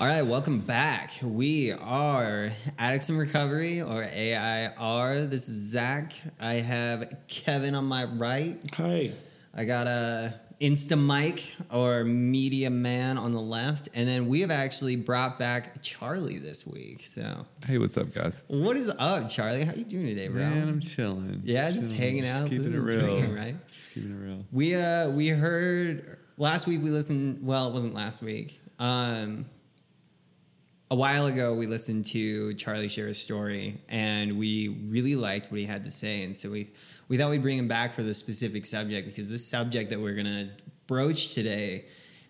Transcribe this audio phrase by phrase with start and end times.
[0.00, 1.10] All right, welcome back.
[1.22, 5.26] We are Addicts in Recovery or AIR.
[5.26, 6.14] This is Zach.
[6.40, 8.58] I have Kevin on my right.
[8.74, 9.12] Hi.
[9.54, 14.50] I got a Insta Mike or Media Man on the left, and then we have
[14.50, 17.04] actually brought back Charlie this week.
[17.04, 18.42] So, Hey, what's up, guys?
[18.48, 19.64] what is up, Charlie?
[19.64, 20.40] How you doing today, bro?
[20.40, 21.42] Man, I'm chilling.
[21.44, 22.22] Yeah, just Chilling.
[22.22, 23.66] hanging out, just keeping it drinking, real, right?
[23.70, 24.46] Just keeping it real.
[24.50, 28.60] We uh we heard last week we listened well it wasn't last week.
[28.78, 29.44] Um
[30.90, 35.60] a while ago we listened to Charlie share a story and we really liked what
[35.60, 36.70] he had to say and so we
[37.08, 40.14] we thought we'd bring him back for the specific subject because this subject that we're
[40.14, 40.50] gonna
[40.86, 41.84] broach today,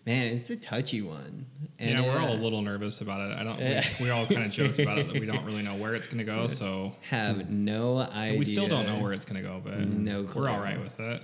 [0.05, 1.47] man, it's a touchy one.
[1.79, 3.35] And yeah, we're uh, all a little nervous about it.
[3.35, 3.59] I don't.
[3.59, 3.83] Yeah.
[3.99, 6.05] We, we all kind of joked about it that we don't really know where it's
[6.05, 6.45] going to go.
[6.47, 8.37] So have no idea.
[8.37, 10.43] we still don't know where it's going to go, but No clue.
[10.43, 11.23] we're all right with it.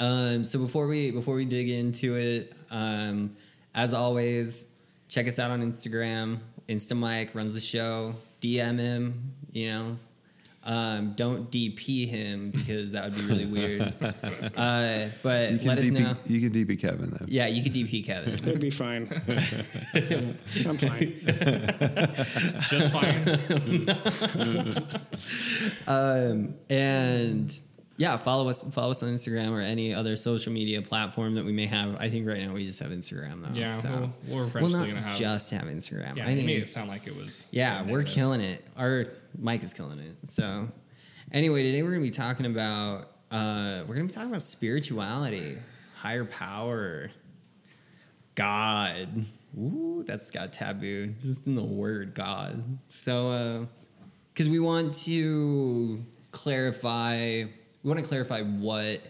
[0.00, 3.36] Um, so before we before we dig into it, um,
[3.72, 4.72] as always,
[5.08, 6.38] check us out on Instagram.
[6.68, 8.14] Instamike runs the show.
[8.40, 9.32] DM him.
[9.52, 9.94] You know,
[10.66, 13.92] um, don't DP him because that would be really weird.
[14.56, 16.16] Uh, but You can let us know.
[16.26, 17.26] You can DP Kevin though.
[17.28, 18.34] Yeah, you can DP Kevin.
[18.34, 19.08] It'd be fine.
[19.94, 21.16] I'm fine.
[22.70, 23.38] Just fine.
[25.86, 27.60] um, and
[27.96, 31.52] yeah, follow us follow us on Instagram or any other social media platform that we
[31.52, 31.96] may have.
[32.00, 33.54] I think right now we just have Instagram though.
[33.58, 33.88] Yeah, so.
[34.26, 35.16] we'll- we're Well, eventually going to have.
[35.18, 36.16] just have Instagram.
[36.16, 37.46] yeah, I it mean, made it sound like it was.
[37.50, 38.14] Yeah, we're negative.
[38.14, 38.64] killing it.
[38.76, 39.06] Our
[39.38, 40.16] Mike is killing it.
[40.28, 40.68] So,
[41.32, 45.56] anyway, today we're gonna be talking about uh, we're gonna be talking about spirituality,
[45.96, 47.10] higher power,
[48.34, 49.26] God.
[49.56, 52.62] Ooh, that's got taboo just in the word God.
[52.88, 53.68] So,
[54.32, 57.44] because we want to clarify,
[57.84, 59.02] we want to clarify what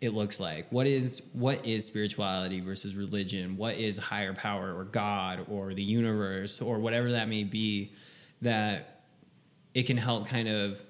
[0.00, 0.70] it looks like.
[0.70, 3.56] What is what is spirituality versus religion?
[3.56, 7.92] What is higher power or God or the universe or whatever that may be
[8.40, 9.02] that
[9.74, 10.82] it can help kind of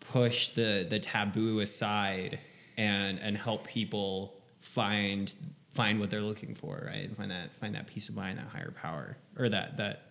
[0.00, 2.40] push the the taboo aside
[2.76, 5.32] and and help people find
[5.70, 7.16] find what they're looking for, right?
[7.16, 10.02] Find that find that peace of mind, that higher power or that that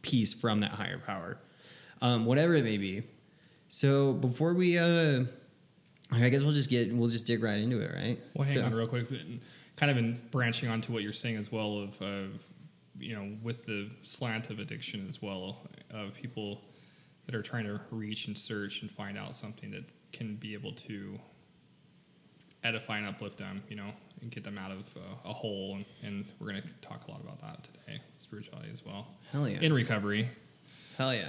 [0.00, 1.36] peace from that higher power.
[2.00, 3.02] Um, whatever it may be.
[3.68, 5.24] So before we uh
[6.10, 8.18] I guess we'll just get we'll just dig right into it, right?
[8.34, 9.06] Well, hang So- on real quick.
[9.76, 12.30] Kind of in branching onto what you're saying as well of, of
[12.98, 15.60] you know, with the slant of addiction as well
[15.90, 16.62] of people
[17.26, 20.72] that are trying to reach and search and find out something that can be able
[20.72, 21.20] to
[22.64, 25.76] edify and uplift them, you know, and get them out of uh, a hole.
[25.76, 29.06] And, and we're going to talk a lot about that today, spirituality as well.
[29.30, 29.60] Hell yeah.
[29.60, 30.28] In recovery.
[30.96, 31.28] Hell yeah.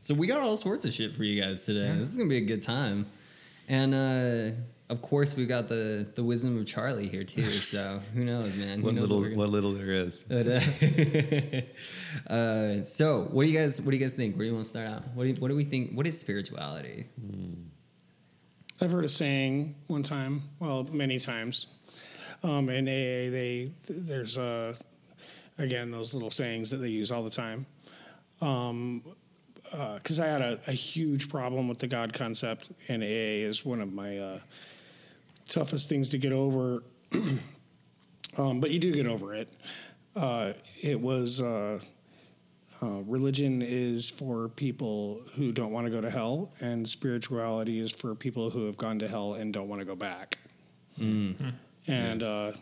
[0.00, 1.86] So we got all sorts of shit for you guys today.
[1.86, 1.94] Yeah.
[1.96, 3.06] This is gonna be a good time.
[3.70, 4.56] And uh
[4.90, 7.48] of course we've got the the wisdom of Charlie here too.
[7.50, 8.80] So who knows, man?
[8.80, 10.24] Who What knows little, we're what little there is.
[10.28, 10.60] But, uh,
[12.32, 14.34] uh, so what do you guys what do you guys think?
[14.34, 15.04] Where do you want to start out?
[15.14, 15.92] What do, you, what do we think?
[15.92, 17.06] What is spirituality?
[18.80, 21.66] I've heard a saying one time, well, many times.
[22.42, 24.74] Um, in AA, they there's uh,
[25.58, 27.66] again those little sayings that they use all the time.
[29.70, 33.80] Because I had a, a huge problem with the God concept, and AA is one
[33.80, 34.38] of my uh,
[35.48, 36.82] toughest things to get over.
[38.38, 39.48] um, but you do get over it.
[40.16, 41.40] Uh, it was.
[41.40, 41.80] Uh,
[42.82, 47.92] uh, religion is for people who don't want to go to hell, and spirituality is
[47.92, 50.38] for people who have gone to hell and don't want to go back.
[51.86, 52.52] And uh,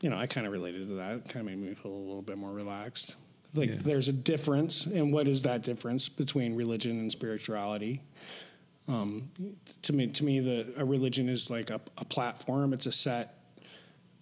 [0.00, 1.12] you know, I kind of related to that.
[1.16, 3.16] It kind of made me feel a little bit more relaxed.
[3.54, 3.76] Like Yeah.
[3.76, 8.00] there's a difference, and what is that difference between religion and spirituality?
[8.88, 9.30] Um,
[9.82, 12.72] to me, to me, the a religion is like a, a platform.
[12.72, 13.38] It's a set,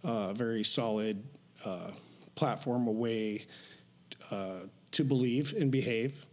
[0.05, 1.23] uh, very solid
[1.65, 1.93] uh,
[2.35, 3.47] platform, a way
[4.31, 4.61] uh,
[4.93, 6.27] to believe and behave.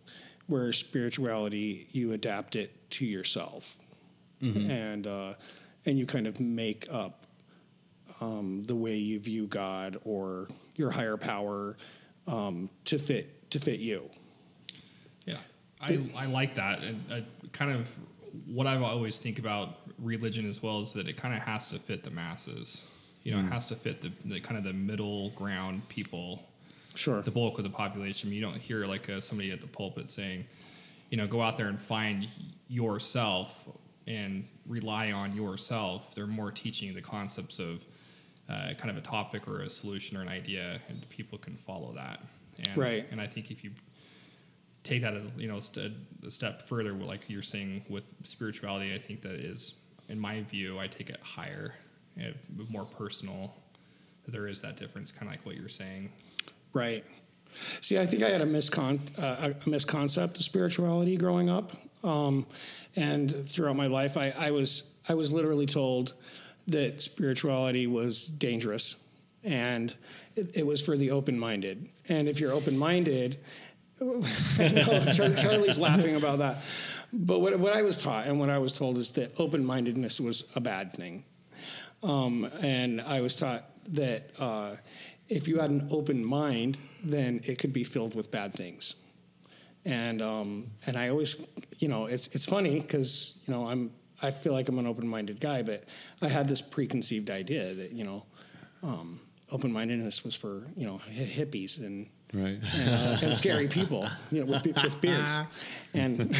[0.48, 3.76] Where spirituality, you adapt it to yourself,
[4.42, 5.34] and uh,
[5.86, 7.26] and you kind of make up
[8.22, 11.76] um, the way you view God or your higher power
[12.28, 14.10] um, to fit to fit you.
[15.26, 15.38] Yeah,
[15.82, 17.20] I, I like that, and uh,
[17.52, 17.90] kind of
[18.46, 21.80] what I've always think about religion as well is that it kind of has to
[21.80, 22.90] fit the masses.
[23.24, 26.44] You know, it has to fit the, the kind of the middle ground people,
[26.96, 27.22] Sure.
[27.22, 28.32] the bulk of the population.
[28.32, 30.46] You don't hear like uh, somebody at the pulpit saying,
[31.10, 32.28] you know, go out there and find
[32.70, 33.68] yourself
[34.06, 36.16] and rely on yourself.
[36.16, 37.84] They're more teaching the concepts of
[38.50, 41.92] uh, kind of a topic or a solution or an idea, and people can follow
[41.94, 42.22] that.
[42.60, 43.06] And, Right.
[43.12, 43.72] And I think if you
[44.84, 45.94] take that, a, you know, st-
[46.26, 49.80] a step further, like you're saying with spirituality, I think that is,
[50.10, 51.74] in my view, I take it higher,
[52.70, 53.54] more personal.
[54.28, 56.12] There is that difference, kind of like what you're saying.
[56.74, 57.06] Right.
[57.82, 61.74] See, I think I had a, miscon- uh, a misconcept of spirituality growing up,
[62.04, 62.46] um,
[62.96, 66.14] and throughout my life, I, I was I was literally told
[66.68, 68.98] that spirituality was dangerous,
[69.44, 69.96] and
[70.36, 71.90] it, it was for the open-minded.
[72.10, 73.40] And if you're open-minded,
[74.00, 76.58] Charlie's laughing about that.
[77.12, 80.48] But what, what I was taught and what I was told is that open-mindedness was
[80.56, 81.24] a bad thing,
[82.04, 84.32] um, and I was taught that.
[84.40, 84.76] Uh,
[85.30, 88.96] if you had an open mind, then it could be filled with bad things.
[89.86, 91.42] And um, and I always,
[91.80, 93.92] you know, it's it's funny because you know I'm
[94.22, 95.84] I feel like I'm an open minded guy, but
[96.22, 98.26] I had this preconceived idea that you know,
[98.84, 99.20] um,
[99.52, 102.08] open mindedness was for you know hippies and.
[102.34, 102.60] Right.
[102.76, 105.40] And, uh, and scary people, you know, with, be- with beards,
[105.94, 106.36] and But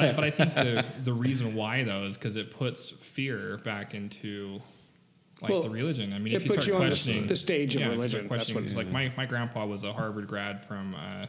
[0.00, 3.92] I, but I think the the reason why though is because it puts fear back
[3.94, 4.60] into
[5.42, 6.12] like Well, the religion.
[6.14, 7.88] I mean, it if you puts start you on the questioning the stage of yeah,
[7.88, 8.24] religion.
[8.26, 11.26] start That's what- it's like my my grandpa was a Harvard grad from, uh,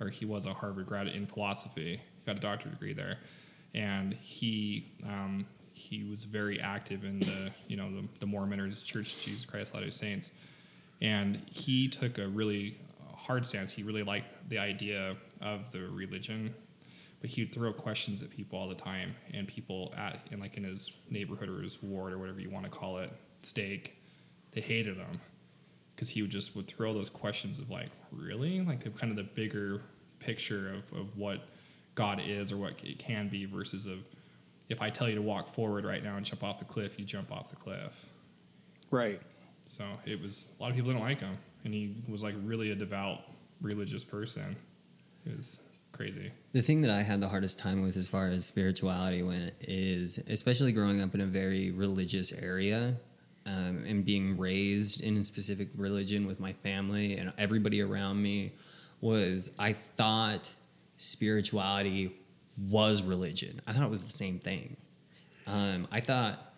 [0.00, 2.00] or he was a Harvard grad in philosophy.
[2.00, 3.18] He Got a doctorate degree there,
[3.74, 8.68] and he um, he was very active in the you know the, the Mormon or
[8.68, 10.32] the Church of Jesus Christ Latter-day Saints,
[11.00, 12.76] and he took a really
[13.14, 13.72] hard stance.
[13.72, 16.54] He really liked the idea of the religion
[17.20, 20.56] but he would throw questions at people all the time and people at in like
[20.56, 23.10] in his neighborhood or his ward or whatever you want to call it
[23.42, 23.98] stake
[24.52, 25.20] they hated him.
[25.94, 28.60] Because he would just would throw those questions of like really?
[28.60, 29.82] Like kind of the bigger
[30.20, 31.40] picture of, of what
[31.98, 33.98] god is or what it can be versus of
[34.68, 37.04] if i tell you to walk forward right now and jump off the cliff you
[37.04, 38.06] jump off the cliff.
[38.90, 39.20] Right,
[39.66, 42.70] so it was a lot of people didn't like him and he was like really
[42.70, 43.20] a devout
[43.60, 44.56] religious person.
[45.26, 45.60] It was
[45.92, 46.30] crazy.
[46.52, 50.18] The thing that I had the hardest time with as far as spirituality went is,
[50.28, 52.96] especially growing up in a very religious area
[53.46, 58.52] um, and being raised in a specific religion with my family and everybody around me,
[59.00, 60.54] was I thought
[60.98, 62.12] spirituality
[62.68, 63.60] was religion.
[63.66, 64.76] I thought it was the same thing.
[65.46, 66.52] Um, I thought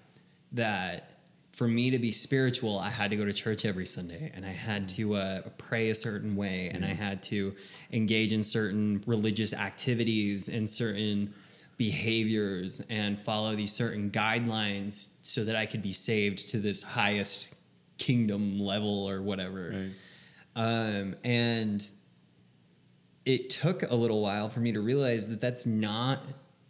[0.52, 1.20] that
[1.52, 4.50] for me to be spiritual, I had to go to church every Sunday and I
[4.50, 7.54] had to uh, pray a certain way and I had to
[7.92, 11.34] engage in certain religious activities and certain
[11.76, 17.54] behaviors and follow these certain guidelines so that I could be saved to this highest
[17.98, 19.70] kingdom level or whatever.
[19.75, 19.92] Right.
[20.56, 21.88] Um, and
[23.30, 26.24] it took a little while for me to realize that that's not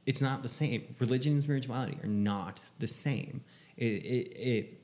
[0.07, 0.95] it's not the same.
[0.99, 3.43] Religion and spirituality are not the same.
[3.77, 4.81] It, it, it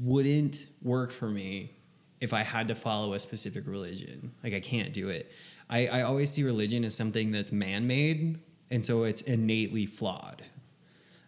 [0.00, 1.72] wouldn't work for me
[2.20, 4.32] if i had to follow a specific religion.
[4.42, 5.30] Like i can't do it.
[5.70, 8.40] I, I always see religion as something that's man-made
[8.70, 10.42] and so it's innately flawed.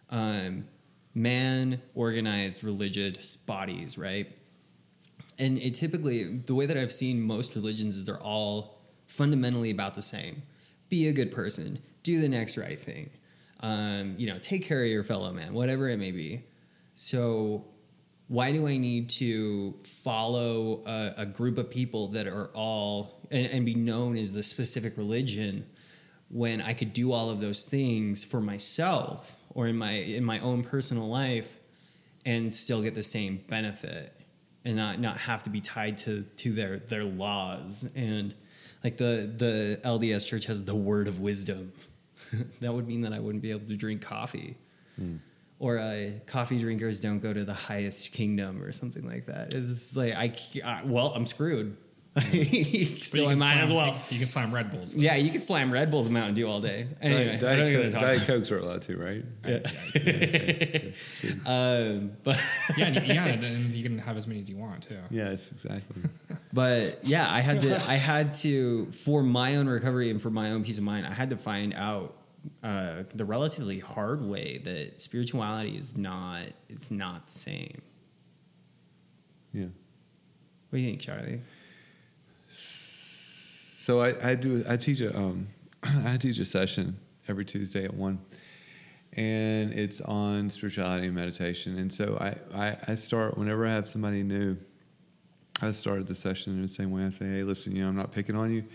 [0.09, 0.67] Um,
[1.13, 4.36] man organized religious bodies right
[5.39, 9.95] and it typically the way that i've seen most religions is they're all fundamentally about
[9.95, 10.43] the same.
[10.89, 11.79] Be a good person.
[12.03, 13.09] Do the next right thing.
[13.61, 16.43] Um, you know take care of your fellow man whatever it may be.
[16.93, 17.65] So
[18.27, 23.47] why do i need to follow a, a group of people that are all and,
[23.47, 25.65] and be known as the specific religion
[26.29, 30.39] when i could do all of those things for myself or in my in my
[30.39, 31.59] own personal life
[32.25, 34.13] and still get the same benefit
[34.67, 37.93] and not not have to be tied to to their their laws.
[37.95, 38.35] And
[38.83, 41.71] like the the LDS church has the word of wisdom.
[42.59, 44.57] That would mean that I wouldn't be able to drink coffee.
[45.59, 49.53] Or uh, coffee drinkers don't go to the highest kingdom or something like that.
[49.53, 50.13] It's like
[50.65, 51.77] I well I'm screwed
[52.21, 54.95] so you I can might as slam- well You can slam Red Bulls.
[54.95, 57.65] yeah you could slam Red Bulls and Mountain Dew all day anyway Diet, I don't
[57.65, 59.23] Diet, even Coke, talk Diet Cokes are allowed to, right?
[61.45, 62.39] um, but
[62.77, 64.97] yeah, and, yeah, and then you can have as many as you want too.
[65.09, 66.03] Yes, exactly.
[66.53, 70.51] but yeah i had to i had to for my own recovery and for my
[70.51, 72.15] own peace of mind i had to find out
[72.63, 77.81] uh, the relatively hard way that spirituality is not it's not the same
[79.53, 79.65] Yeah.
[80.69, 81.39] what do you think charlie
[83.87, 85.47] So I, I do I teach a um,
[85.83, 86.97] I teach a session
[87.29, 88.19] every Tuesday at one,
[89.13, 91.77] and it's on spirituality and meditation.
[91.77, 94.57] And so I, I, I start whenever I have somebody new.
[95.61, 97.05] I started the session in the same way.
[97.05, 98.65] I say, hey, listen, you know, I'm not picking on you,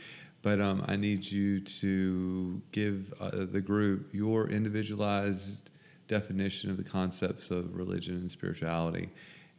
[0.40, 5.68] but um, I need you to give uh, the group your individualized
[6.08, 9.10] definition of the concepts of religion and spirituality,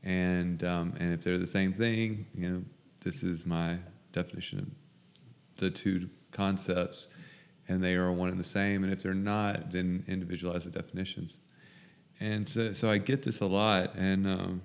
[0.02, 2.64] and um, and if they're the same thing, you know,
[3.02, 3.78] this is my
[4.14, 4.83] definition of
[5.58, 7.08] the two concepts
[7.68, 8.84] and they are one and the same.
[8.84, 11.40] And if they're not, then individualize the definitions.
[12.20, 13.96] And so, so I get this a lot.
[13.96, 14.62] And um,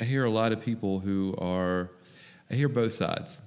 [0.00, 1.90] I hear a lot of people who are,
[2.50, 3.42] I hear both sides.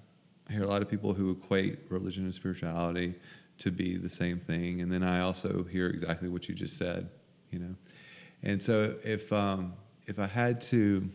[0.49, 3.15] I hear a lot of people who equate religion and spirituality
[3.59, 7.09] to be the same thing, and then I also hear exactly what you just said,
[7.51, 7.75] you know.
[8.41, 9.73] And so if um,
[10.07, 11.07] if I had to,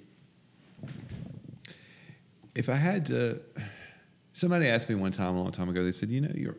[2.55, 3.40] if I had to,
[4.37, 5.83] somebody asked me one time a long time ago.
[5.83, 6.57] They said, you know, you're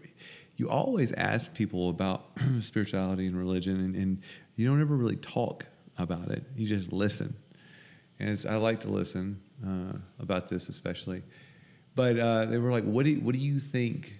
[0.57, 2.31] you always ask people about
[2.61, 4.21] spirituality and religion, and, and,
[4.55, 5.67] you don't ever really talk
[5.99, 6.43] about it.
[6.55, 7.35] You just listen.
[8.17, 11.21] And I like to listen uh, about this, especially.
[11.93, 14.15] But uh, they were like, "What do you, what do you think?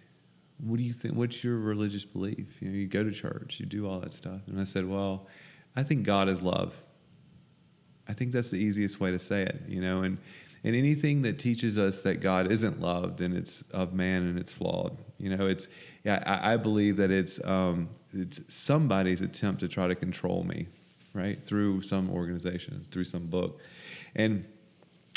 [0.60, 1.16] What do you think?
[1.16, 2.62] What's your religious belief?
[2.62, 5.26] You know, you go to church, you do all that stuff." And I said, "Well,
[5.76, 6.76] I think God is love.
[8.08, 9.64] I think that's the easiest way to say it.
[9.68, 10.20] You know, and
[10.64, 14.52] and anything that teaches us that God isn't loved and it's of man and it's
[14.52, 14.98] flawed.
[15.18, 15.68] You know, it's
[16.04, 20.68] yeah, I, I believe that it's um, it's somebody's attempt to try to control me,
[21.14, 23.62] right, through some organization, through some book,
[24.16, 24.46] and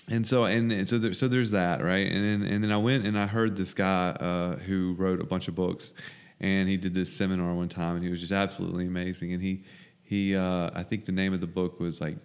[0.08, 2.76] and so and, and so there, so there's that right, and then and then I
[2.76, 5.94] went and I heard this guy uh, who wrote a bunch of books,
[6.40, 9.64] and he did this seminar one time, and he was just absolutely amazing, and he
[10.02, 12.16] he uh, I think the name of the book was like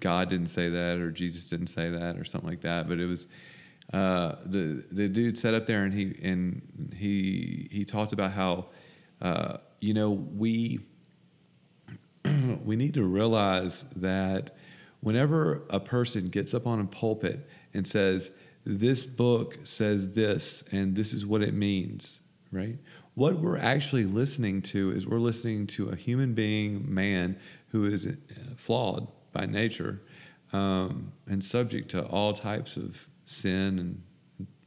[0.00, 3.06] God didn't say that or Jesus didn't say that or something like that, but it
[3.06, 3.26] was
[3.92, 8.66] uh, the the dude sat up there and he and he he talked about how
[9.20, 10.80] uh, you know we
[12.64, 14.56] we need to realize that
[15.00, 18.30] whenever a person gets up on a pulpit and says
[18.64, 22.20] this book says this and this is what it means
[22.54, 22.78] right?
[23.14, 27.36] What we're actually listening to is we're listening to a human being man
[27.68, 28.12] who is uh,
[28.56, 30.00] flawed by nature
[30.54, 34.02] um, and subject to all types of sin and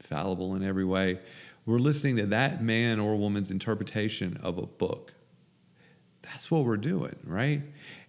[0.02, 1.20] fallible in every way.
[1.66, 5.14] We're listening to that man or woman's interpretation of a book.
[6.22, 7.64] That's what we're doing, right?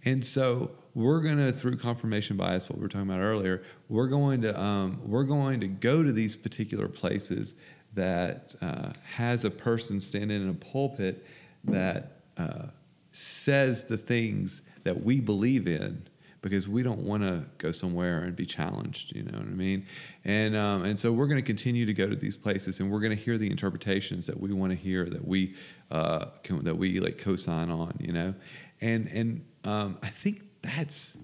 [0.05, 4.09] And so we're going to, through confirmation bias, what we were talking about earlier, we're
[4.09, 7.55] going to um, we're going to go to these particular places
[7.95, 11.25] that uh, has a person standing in a pulpit
[11.65, 12.67] that uh,
[13.13, 16.08] says the things that we believe in
[16.41, 19.15] because we don't want to go somewhere and be challenged.
[19.15, 19.87] You know what I mean?
[20.25, 23.01] And um, and so we're going to continue to go to these places, and we're
[23.01, 25.55] going to hear the interpretations that we want to hear, that we
[25.91, 27.97] uh, can, that we like co-sign on.
[28.01, 28.35] You know,
[28.81, 31.19] and and um, I think that's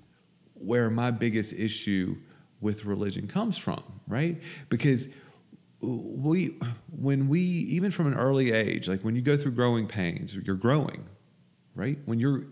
[0.54, 2.16] where my biggest issue
[2.60, 4.40] with religion comes from, right?
[4.68, 5.08] Because
[5.86, 6.56] we
[6.90, 10.56] when we even from an early age like when you go through growing pains you're
[10.56, 11.04] growing
[11.74, 12.44] right when you're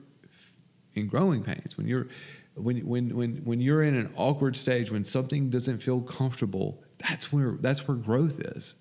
[0.94, 2.08] in growing pains when you're
[2.54, 7.32] when when when when you're in an awkward stage when something doesn't feel comfortable that's
[7.32, 8.74] where that's where growth is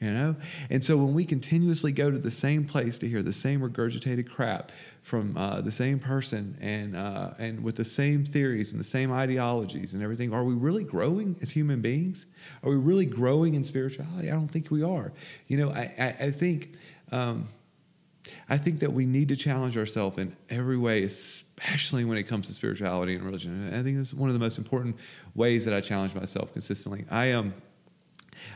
[0.00, 0.36] you know?
[0.70, 4.28] And so when we continuously go to the same place to hear the same regurgitated
[4.28, 4.70] crap
[5.02, 9.10] from uh, the same person and uh, and with the same theories and the same
[9.10, 12.26] ideologies and everything are we really growing as human beings?
[12.62, 14.30] Are we really growing in spirituality?
[14.30, 15.12] I don't think we are.
[15.48, 16.74] You know i i, I think
[17.10, 17.48] um,
[18.48, 22.46] I think that we need to challenge ourselves in every way, especially when it comes
[22.48, 23.68] to spirituality and religion.
[23.68, 24.96] I think this is one of the most important
[25.34, 27.04] ways that I challenge myself consistently.
[27.10, 27.54] I um,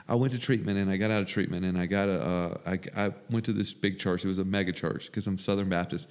[0.08, 2.58] I went to treatment and I got out of treatment and I got a, uh,
[2.66, 4.24] I, I went to this big church.
[4.24, 6.08] It was a mega church because I'm Southern Baptist.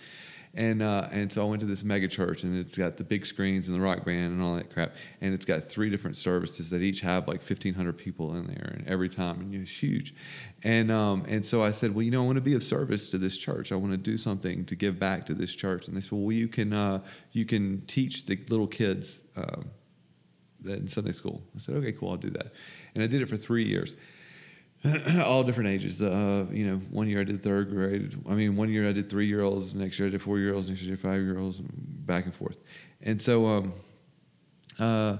[0.53, 3.25] And uh, and so I went to this mega church, and it's got the big
[3.25, 6.70] screens and the rock band and all that crap, and it's got three different services
[6.72, 10.13] that each have like fifteen hundred people in there, and every time, and it's huge.
[10.62, 13.10] And um, and so I said, well, you know, I want to be of service
[13.12, 13.72] to this church.
[13.72, 15.88] I want to do something to give back to this church.
[15.88, 17.00] And they said, well, you can uh,
[17.31, 19.62] you can teach the little kids uh,
[20.65, 21.43] in Sunday school.
[21.55, 22.51] I said, okay, cool, I'll do that.
[22.93, 23.96] And I did it for three years.
[25.24, 26.02] all different ages.
[26.02, 28.16] Uh, you know, one year I did third grade.
[28.28, 29.74] I mean, one year I did three year olds.
[29.74, 30.70] Next year I did four year olds.
[30.70, 31.60] Next year five year olds.
[31.62, 32.58] Back and forth.
[33.02, 33.74] And so um,
[34.80, 35.18] uh,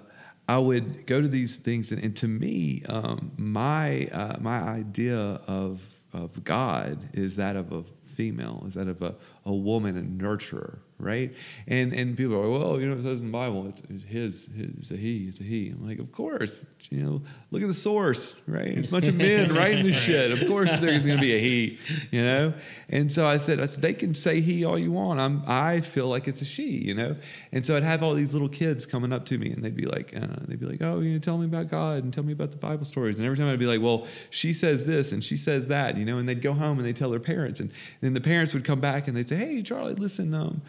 [0.48, 5.18] I would go to these things, and, and to me, um, my uh, my idea
[5.20, 5.82] of
[6.14, 9.16] of God is that of a female, is that of a,
[9.46, 11.34] a woman, a nurturer, right?
[11.68, 14.04] And and people are like, well, you know, it says in the Bible, it's, it's
[14.04, 15.70] his, his, it's a he, it's a he.
[15.70, 18.68] I'm like, of course, you know, look at the source, right?
[18.68, 20.32] It's a bunch of men writing this shit.
[20.32, 21.80] Of course, there's going to be a he,
[22.12, 22.54] you know.
[22.90, 25.20] And so I said, I said they can say he all you want.
[25.20, 27.16] I'm, I feel like it's a she, you know.
[27.52, 29.86] And so I'd have all these little kids coming up to me, and they'd be
[29.86, 32.34] like, uh, they'd be like, oh, you know, tell me about God and tell me
[32.34, 33.18] about the Bible stories.
[33.18, 36.06] And every time I'd be like, well, she says this and she says that, you
[36.06, 36.18] know.
[36.18, 38.80] And they'd go home and they'd tell their parents, and then the parents would come
[38.80, 40.62] back and they'd say, hey, Charlie, listen, um,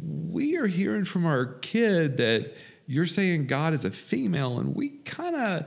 [0.00, 2.54] we are hearing from our kid that
[2.86, 5.66] you're saying God is a female, and we kind of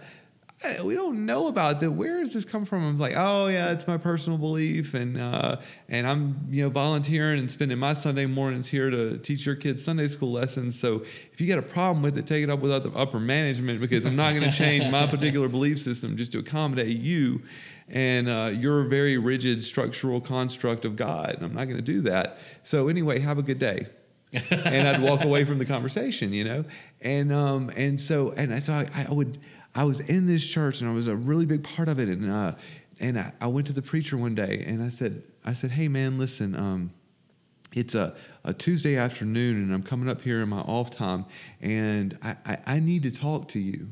[0.84, 1.92] we don't know about that.
[1.92, 2.86] Where does this come from?
[2.86, 5.58] I'm like, oh yeah, it's my personal belief, and uh,
[5.90, 9.84] and I'm you know volunteering and spending my Sunday mornings here to teach your kids
[9.84, 10.80] Sunday school lessons.
[10.80, 11.04] So
[11.34, 14.06] if you got a problem with it, take it up with other upper management because
[14.06, 17.42] I'm not going to change my particular belief system just to accommodate you
[17.92, 21.36] and uh, your very rigid structural construct of God.
[21.36, 22.40] And I'm not going to do that.
[22.64, 23.88] So anyway, have a good day.
[24.50, 26.64] and I'd walk away from the conversation, you know,
[27.02, 29.38] and um, and so and I so I, I would
[29.76, 32.32] I was in this church and I was a really big part of it, and
[32.32, 32.54] uh,
[33.02, 35.90] and I, I went to the preacher one day and I said I said, hey
[35.90, 36.92] man, listen, um,
[37.74, 41.26] it's a, a Tuesday afternoon and I'm coming up here in my off time
[41.60, 43.88] and I, I, I need to talk to you.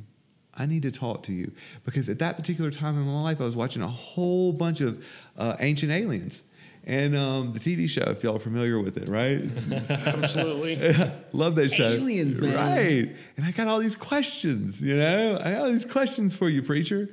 [0.60, 1.52] I need to talk to you
[1.86, 5.04] because at that particular time in my life, I was watching a whole bunch of
[5.38, 6.44] uh, ancient aliens
[6.86, 9.42] and um, the TV show, if y'all are familiar with it, right?
[9.90, 10.76] Absolutely.
[11.34, 11.86] Love that It's show.
[11.88, 12.56] aliens, man.
[12.56, 13.16] Right.
[13.38, 15.40] And I got all these questions, you know?
[15.44, 17.10] I got all these questions for you, preacher.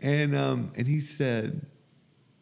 [0.00, 1.66] And um, and he said,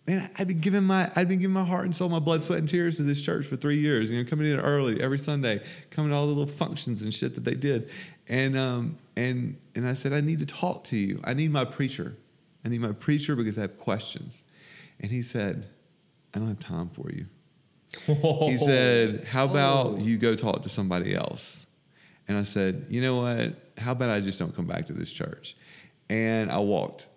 [0.06, 2.60] Man, I've been giving my I've been giving my heart and soul, my blood, sweat,
[2.60, 4.10] and tears to this church for three years.
[4.10, 7.34] You know, coming in early every Sunday, coming to all the little functions and shit
[7.34, 7.90] that they did.
[8.28, 11.20] And um and and I said, I need to talk to you.
[11.24, 12.16] I need my preacher.
[12.64, 14.44] I need my preacher because I have questions.
[15.00, 15.68] And he said,
[16.34, 17.26] I don't have time for you.
[18.50, 19.96] He said, How about Oh.
[19.98, 21.66] you go talk to somebody else?
[22.26, 23.72] And I said, You know what?
[23.78, 25.56] How about I just don't come back to this church?
[26.10, 27.08] And I walked.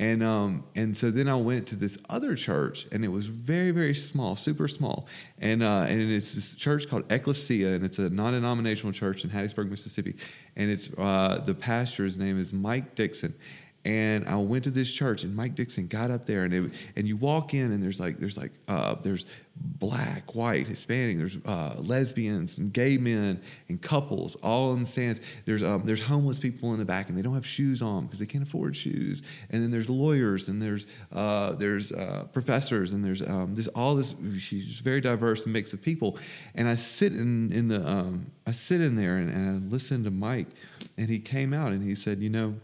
[0.00, 3.70] And um, and so then I went to this other church, and it was very,
[3.70, 5.06] very small, super small.
[5.38, 9.68] And uh, and it's this church called Ecclesia, and it's a non-denominational church in Hattiesburg,
[9.68, 10.16] Mississippi.
[10.56, 13.34] And it's uh, the pastor's name is Mike Dixon.
[13.82, 17.08] And I went to this church, and Mike Dixon got up there, and it, and
[17.08, 19.24] you walk in, and there's like there's like uh, there's
[19.56, 25.20] black, white, Hispanic, there's uh, lesbians and gay men and couples all in the stands.
[25.44, 28.18] There's um, there's homeless people in the back, and they don't have shoes on because
[28.18, 29.22] they can't afford shoes.
[29.50, 33.94] And then there's lawyers, and there's uh, there's uh, professors, and there's um, there's all
[33.94, 36.18] this she's very diverse mix of people.
[36.54, 40.04] And I sit in in the um, I sit in there and, and I listen
[40.04, 40.48] to Mike,
[40.96, 42.56] and he came out and he said, you know.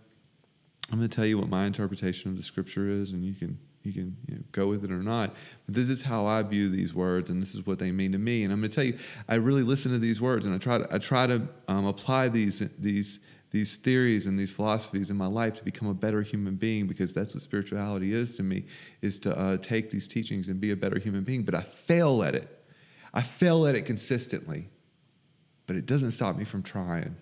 [0.92, 3.58] I'm going to tell you what my interpretation of the scripture is, and you can
[3.82, 5.34] you can you know, go with it or not.
[5.66, 8.18] But this is how I view these words, and this is what they mean to
[8.18, 8.42] me.
[8.42, 10.78] And I'm going to tell you, I really listen to these words, and I try
[10.78, 15.26] to I try to um, apply these these these theories and these philosophies in my
[15.26, 18.64] life to become a better human being because that's what spirituality is to me
[19.02, 22.22] is to uh, take these teachings and be a better human being but i fail
[22.24, 22.64] at it
[23.14, 24.68] i fail at it consistently
[25.66, 27.16] but it doesn't stop me from trying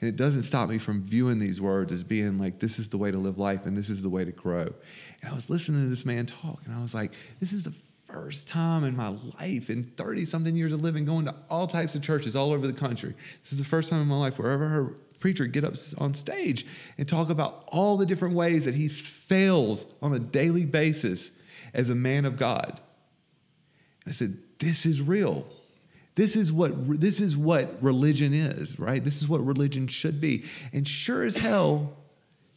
[0.00, 2.98] and it doesn't stop me from viewing these words as being like, this is the
[2.98, 4.72] way to live life and this is the way to grow.
[5.20, 7.74] And I was listening to this man talk and I was like, this is the
[8.04, 9.08] first time in my
[9.40, 12.66] life in 30 something years of living, going to all types of churches all over
[12.66, 13.14] the country.
[13.42, 15.64] This is the first time in my life where I ever heard a preacher get
[15.64, 16.64] up on stage
[16.96, 21.32] and talk about all the different ways that he fails on a daily basis
[21.74, 22.80] as a man of God.
[24.06, 25.44] I said, this is real.
[26.18, 29.04] This is what this is what religion is, right?
[29.04, 30.44] This is what religion should be.
[30.72, 31.96] And sure as hell,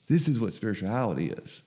[0.08, 1.62] this is what spirituality is.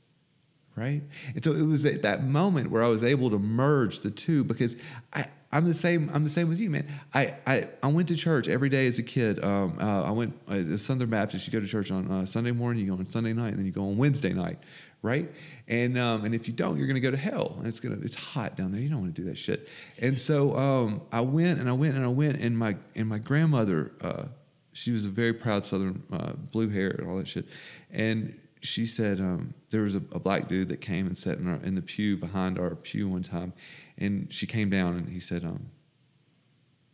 [0.74, 1.02] Right?
[1.36, 4.42] And so it was at that moment where I was able to merge the two
[4.42, 4.76] because
[5.12, 6.10] I, I'm the same.
[6.12, 6.88] I'm the same with you, man.
[7.14, 9.44] I, I, I went to church every day as a kid.
[9.44, 11.46] Um, uh, I went as Southern Baptist.
[11.46, 13.66] You go to church on uh, Sunday morning, you go on Sunday night, and then
[13.66, 14.58] you go on Wednesday night,
[15.00, 15.30] right?
[15.66, 17.54] And um, and if you don't, you're going to go to hell.
[17.58, 18.80] And it's gonna it's hot down there.
[18.80, 19.68] You don't want to do that shit.
[19.98, 23.18] And so um, I went and I went and I went and my and my
[23.18, 24.24] grandmother, uh,
[24.72, 27.46] she was a very proud Southern, uh, blue hair and all that shit,
[27.90, 31.46] and she said um, there was a, a, black dude that came and sat in,
[31.46, 33.52] our, in the pew behind our pew one time,
[33.98, 35.66] and she came down and he said, um,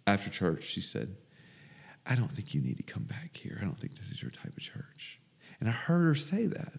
[0.07, 1.15] after church, she said,
[2.05, 3.57] I don't think you need to come back here.
[3.61, 5.21] I don't think this is your type of church.
[5.61, 6.73] And I heard her say that.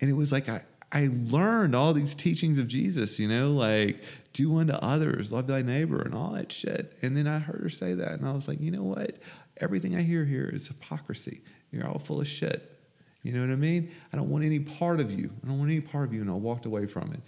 [0.00, 4.00] And it was like I, I learned all these teachings of Jesus, you know, like
[4.32, 6.96] do unto others, love thy neighbor, and all that shit.
[7.02, 9.18] And then I heard her say that, and I was like, you know what?
[9.58, 11.42] Everything I hear here is hypocrisy.
[11.70, 12.74] You're all full of shit.
[13.22, 13.90] You know what I mean?
[14.12, 15.30] I don't want any part of you.
[15.44, 16.22] I don't want any part of you.
[16.22, 17.20] And I walked away from it.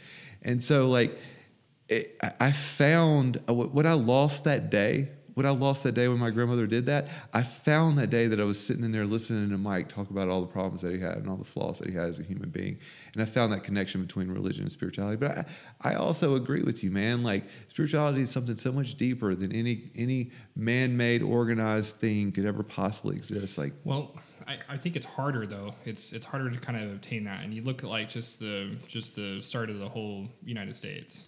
[0.42, 1.18] And so, like,
[1.88, 6.18] it, I found uh, what I lost that day, what I lost that day when
[6.18, 9.50] my grandmother did that, I found that day that I was sitting in there listening
[9.50, 11.88] to Mike talk about all the problems that he had and all the flaws that
[11.88, 12.78] he had as a human being.
[13.12, 15.16] And I found that connection between religion and spirituality.
[15.16, 15.38] But
[15.82, 17.22] I, I also agree with you, man.
[17.22, 22.62] Like spirituality is something so much deeper than any any man-made organized thing could ever
[22.62, 23.58] possibly exist.
[23.58, 24.16] Like Well,
[24.46, 25.74] I, I think it's harder though.
[25.84, 27.44] It's it's harder to kind of obtain that.
[27.44, 31.26] And you look at like just the just the start of the whole United States.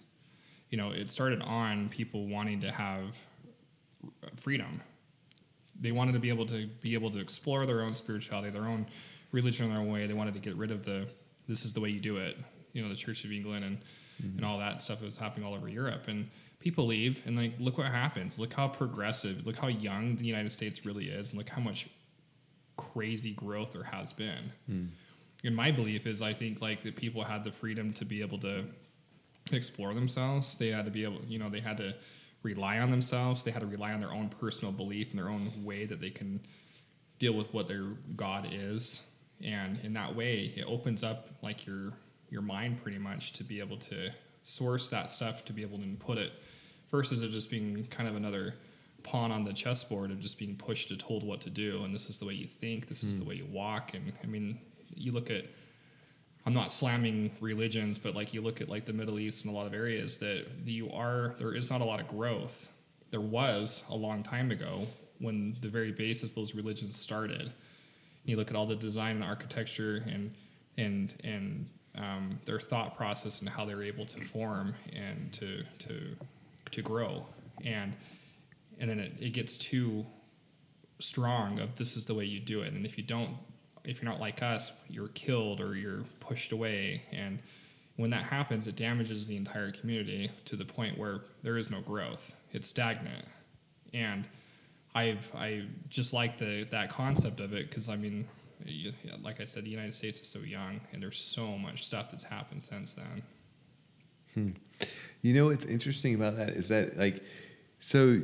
[0.69, 3.15] You know, it started on people wanting to have
[4.35, 4.81] freedom.
[5.79, 8.87] They wanted to be able to be able to explore their own spirituality, their own
[9.31, 10.05] religion, in their own way.
[10.07, 11.07] They wanted to get rid of the
[11.47, 12.37] this is the way you do it.
[12.73, 14.37] You know, the Church of England and mm-hmm.
[14.37, 16.29] and all that stuff that was happening all over Europe and.
[16.59, 18.39] People leave and like look what happens.
[18.39, 21.89] Look how progressive, look how young the United States really is, and look how much
[22.77, 24.53] crazy growth there has been.
[24.67, 24.85] Hmm.
[25.43, 28.37] And my belief is, I think like that people had the freedom to be able
[28.39, 28.63] to
[29.51, 30.57] explore themselves.
[30.57, 31.95] They had to be able, you know, they had to
[32.43, 33.43] rely on themselves.
[33.43, 36.09] They had to rely on their own personal belief and their own way that they
[36.09, 36.41] can
[37.17, 39.09] deal with what their God is.
[39.43, 41.93] And in that way, it opens up like your
[42.29, 45.83] your mind pretty much to be able to source that stuff, to be able to
[45.83, 46.31] input it,
[46.89, 48.55] versus it just being kind of another
[49.03, 51.83] pawn on the chessboard of just being pushed and told what to do.
[51.83, 52.87] And this is the way you think.
[52.87, 53.29] This is the hmm.
[53.29, 53.93] way you walk.
[53.93, 54.59] And I mean,
[54.95, 55.45] you look at
[56.45, 59.57] I'm not slamming religions, but like you look at like the Middle East and a
[59.57, 62.71] lot of areas that you are there is not a lot of growth.
[63.11, 64.87] There was a long time ago
[65.19, 67.53] when the very basis of those religions started.
[68.25, 70.33] You look at all the design and architecture and
[70.77, 75.63] and and um, their thought process and how they were able to form and to
[75.79, 76.15] to
[76.71, 77.25] to grow
[77.63, 77.93] and
[78.79, 80.05] and then it, it gets too
[80.99, 83.37] strong of this is the way you do it and if you don't
[83.83, 87.03] if you're not like us you're killed or you're pushed away.
[87.11, 87.39] And
[87.95, 91.81] when that happens it damages the entire community to the point where there is no
[91.81, 92.35] growth.
[92.51, 93.25] It's stagnant.
[93.93, 94.27] And
[94.95, 98.27] i've i just like the that concept of it because i mean
[99.23, 102.25] like i said the united states is so young and there's so much stuff that's
[102.25, 103.23] happened since then.
[104.33, 104.49] Hmm.
[105.21, 107.23] You know what's interesting about that is that like
[107.79, 108.21] so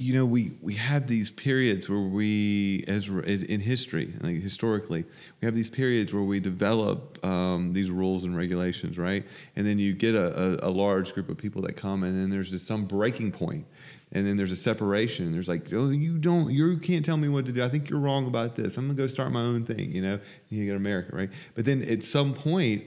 [0.00, 5.04] you know we we have these periods where we as in history like historically
[5.40, 9.26] we have these periods where we develop um, these rules and regulations right?
[9.56, 12.30] And then you get a, a, a large group of people that come and then
[12.30, 13.66] there's just some breaking point
[14.10, 17.44] and then there's a separation there's like oh you don't you can't tell me what
[17.44, 17.62] to do.
[17.62, 18.78] I think you're wrong about this.
[18.78, 20.18] I'm gonna go start my own thing you know?
[20.48, 21.30] You get america right?
[21.54, 22.84] But then at some point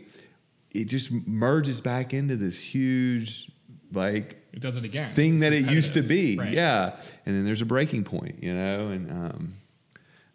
[0.71, 3.51] it just merges back into this huge
[3.93, 6.37] like it does it again thing that it used to be.
[6.37, 6.53] Right.
[6.53, 6.95] Yeah.
[7.25, 9.55] And then there's a breaking point, you know, and um,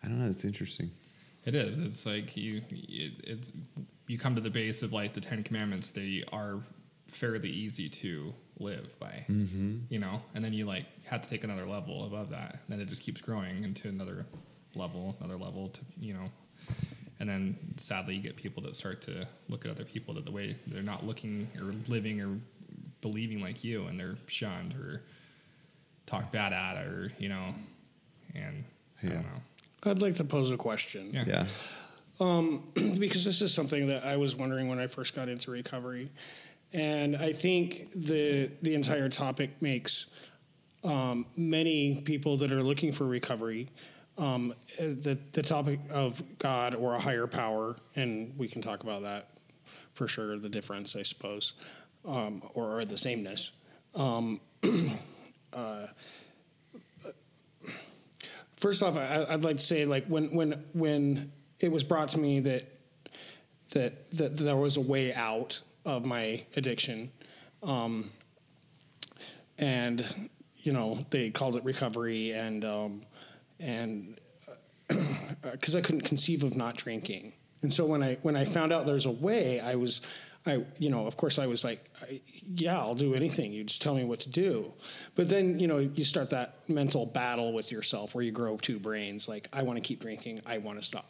[0.02, 0.90] I don't know, it's interesting.
[1.44, 1.78] It is.
[1.80, 3.52] It's like you, it, it's
[4.06, 5.90] you come to the base of like the Ten Commandments.
[5.90, 6.58] They are
[7.06, 9.78] fairly easy to live by, mm-hmm.
[9.88, 10.20] you know.
[10.34, 12.60] And then you like have to take another level above that.
[12.68, 14.26] Then it just keeps growing into another
[14.74, 16.30] level, another level to you know.
[17.20, 20.30] And then sadly, you get people that start to look at other people that the
[20.30, 22.38] way they're not looking or living or
[23.00, 25.02] believing like you, and they're shunned or
[26.06, 27.54] talked bad at, or you know.
[28.34, 28.64] And
[29.02, 29.90] I don't know.
[29.90, 31.10] I'd like to pose a question.
[31.12, 31.24] Yeah.
[31.26, 31.46] Yeah.
[32.98, 36.10] because this is something that I was wondering when I first got into recovery,
[36.72, 40.06] and I think the the entire topic makes
[40.84, 43.68] um, many people that are looking for recovery
[44.18, 49.02] um, the the topic of God or a higher power, and we can talk about
[49.02, 49.30] that
[49.92, 50.36] for sure.
[50.36, 51.54] The difference, I suppose,
[52.04, 53.52] um, or, or the sameness.
[53.94, 54.40] Um,
[55.52, 55.86] uh,
[58.58, 62.18] first off, I, I'd like to say, like when when when it was brought to
[62.18, 62.64] me that
[63.70, 67.10] that that there was a way out of my addiction,
[67.62, 68.10] um,
[69.58, 70.04] and
[70.58, 73.02] you know they called it recovery, and um,
[73.58, 74.18] and
[74.88, 77.32] because I couldn't conceive of not drinking,
[77.62, 80.00] and so when I when I found out there's a way, I was.
[80.48, 83.52] I, you know, of course, I was like, I, yeah, I'll do anything.
[83.52, 84.72] You just tell me what to do.
[85.14, 88.78] But then, you know, you start that mental battle with yourself where you grow two
[88.78, 89.28] brains.
[89.28, 90.40] Like, I want to keep drinking.
[90.46, 91.06] I want to stop,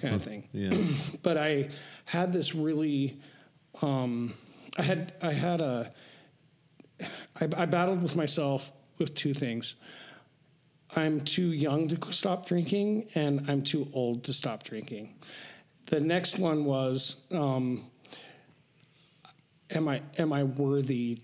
[0.00, 0.48] kind of thing.
[0.52, 0.70] Yeah.
[1.22, 1.70] but I
[2.04, 3.18] had this really,
[3.82, 4.32] um,
[4.78, 5.92] I had I had a,
[7.40, 9.76] I, I battled with myself with two things.
[10.96, 15.14] I'm too young to stop drinking, and I'm too old to stop drinking.
[15.86, 17.84] The next one was, um,
[19.74, 21.18] am I am I worthy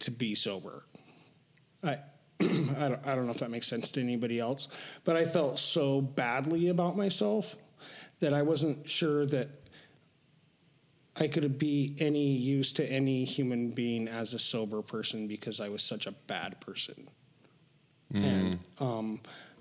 [0.00, 0.84] to be sober?
[1.82, 1.98] I.
[2.40, 4.68] I don't, I don't know if that makes sense to anybody else,
[5.04, 7.54] but I felt so badly about myself
[8.20, 9.48] that I wasn't sure that
[11.20, 15.68] I could be any use to any human being as a sober person because I
[15.68, 17.08] was such a bad person.
[18.14, 19.20] And, um,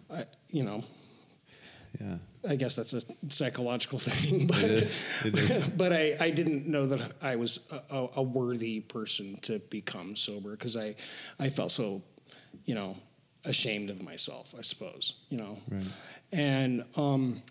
[0.10, 0.84] I, you know,
[2.00, 2.18] Yeah.
[2.50, 5.26] I guess that's a psychological thing, but It is.
[5.26, 5.68] It is.
[5.78, 10.52] but I, I didn't know that I was a, a, worthy person to become sober
[10.52, 10.96] because I
[11.40, 12.02] I felt so,
[12.66, 12.96] you know,
[13.44, 14.54] ashamed of myself.
[14.58, 15.88] I suppose you know, Right.
[16.32, 17.42] and um,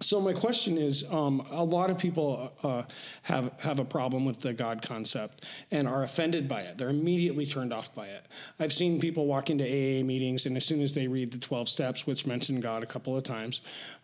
[0.00, 2.82] so my question is, um, a lot of people uh,
[3.22, 6.76] have have a problem with the God concept and are offended by it.
[6.78, 8.26] They're immediately turned off by it.
[8.58, 11.68] I've seen people walk into AA meetings, and as soon as they read the twelve
[11.68, 13.60] steps, which mention God a couple of times,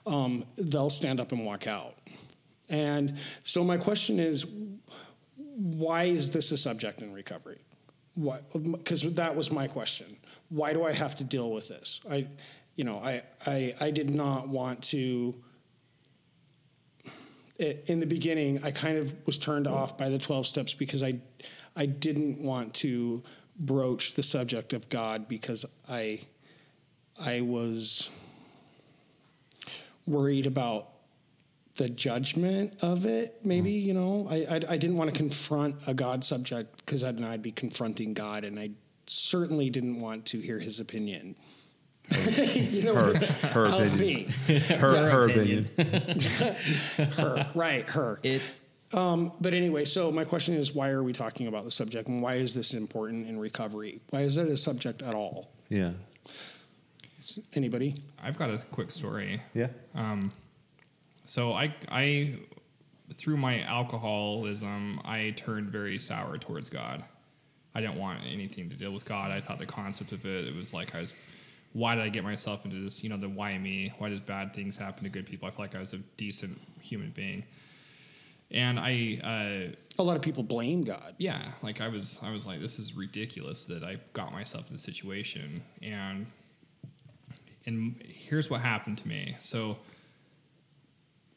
[0.07, 1.95] um, they'll stand up and walk out.
[2.69, 4.47] And so my question is,
[5.37, 7.59] why is this a subject in recovery?
[8.17, 10.17] Because that was my question.
[10.51, 12.01] Why do I have to deal with this?
[12.09, 12.29] I,
[12.77, 15.35] you know, I, I, I did not want to.
[17.61, 21.21] In the beginning, I kind of was turned off by the twelve steps because I,
[21.77, 23.23] I didn't want to
[23.59, 26.21] broach the subject of God because I,
[27.23, 28.09] I was
[30.07, 30.89] worried about
[31.77, 33.37] the judgment of it.
[33.45, 33.83] Maybe mm.
[33.83, 37.43] you know, I I, I didn't want to confront a God subject because then I'd
[37.43, 38.71] be confronting God, and I
[39.07, 41.37] certainly didn't want to hear His opinion.
[42.55, 43.15] you know, Her,
[43.49, 43.99] her of opinion.
[44.49, 45.69] me, Her, Your her opinion.
[45.79, 46.21] opinion.
[47.17, 48.19] her, right, her.
[48.23, 48.61] It's
[48.93, 52.21] Um, but anyway, so my question is, why are we talking about the subject, and
[52.23, 54.01] why is this important in recovery?
[54.11, 55.51] Why is it a subject at all?
[55.69, 55.93] Yeah.
[57.55, 57.95] Anybody?
[58.23, 59.41] I've got a quick story.
[59.55, 59.69] Yeah.
[59.95, 60.33] Um,
[61.27, 62.35] so I, I,
[63.15, 67.05] through my alcoholism, I turned very sour towards God.
[67.75, 69.31] I didn't want anything to deal with God.
[69.31, 71.15] I thought the concept of it, it was like I was,
[71.73, 73.03] why did I get myself into this?
[73.05, 73.93] You know, the why me?
[73.99, 75.47] Why does bad things happen to good people?
[75.49, 77.45] I feel like I was a decent human being,
[78.51, 81.15] and I, uh, A lot of people blame God.
[81.19, 84.75] yeah, like I was, I was like, this is ridiculous that I got myself in
[84.75, 86.27] this situation, and
[87.67, 89.37] and here's what happened to me.
[89.41, 89.79] So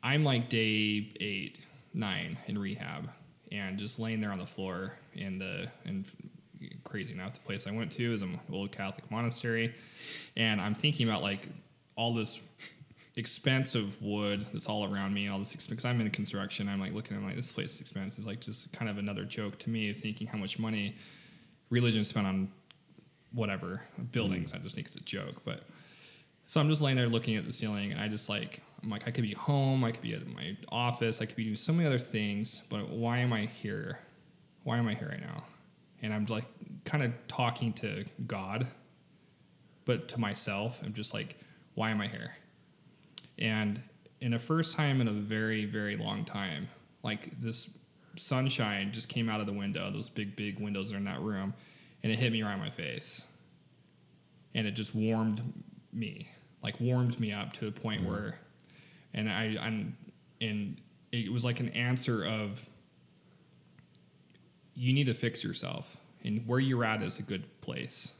[0.02, 1.60] I'm like day eight,
[1.94, 3.10] nine in rehab,
[3.52, 6.06] and just laying there on the floor in the and
[6.94, 9.74] crazy enough, the place I went to is an old Catholic monastery,
[10.38, 11.48] and I'm thinking about like
[11.96, 12.40] all this
[13.16, 16.70] expensive wood that's all around me, all this because I'm in construction.
[16.70, 18.20] I'm like looking at like this place is expensive.
[18.20, 20.96] It's like just kind of another joke to me, thinking how much money
[21.72, 22.52] religion spent on
[23.32, 24.52] whatever buildings.
[24.52, 24.58] Mm.
[24.58, 25.62] I just think it's a joke, but
[26.46, 29.08] so I'm just laying there looking at the ceiling, and I just like I'm like
[29.08, 31.74] I could be home, I could be at my office, I could be doing so
[31.74, 33.98] many other things, but why am I here?
[34.62, 35.46] Why am I here right now?
[36.04, 36.44] And I'm like
[36.86, 38.68] kind of talking to God,
[39.86, 41.38] but to myself, I'm just like,
[41.76, 42.36] why am I here?
[43.40, 43.82] And
[44.22, 46.70] in the first time in a very very long time,
[47.04, 47.78] like this
[48.16, 51.54] sunshine just came out of the window, those big big windows are in that room,
[52.04, 53.26] and it hit me right in my face,
[54.54, 55.42] and it just warmed
[55.92, 56.28] me
[56.64, 58.12] like warmed me up to the point mm-hmm.
[58.12, 58.40] where
[59.14, 59.98] and I I'm
[60.42, 60.78] and
[61.12, 62.68] it was like an answer of
[64.74, 68.14] you need to fix yourself and where you're at is a good place.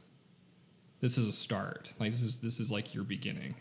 [1.00, 1.92] This is a start.
[1.98, 3.54] Like this is this is like your beginning.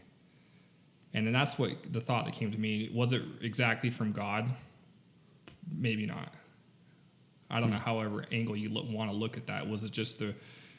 [1.13, 4.51] And then that's what the thought that came to me was it exactly from god?
[5.71, 6.33] Maybe not.
[7.49, 9.69] I don't know however angle you look, want to look at that.
[9.69, 10.33] Was it just the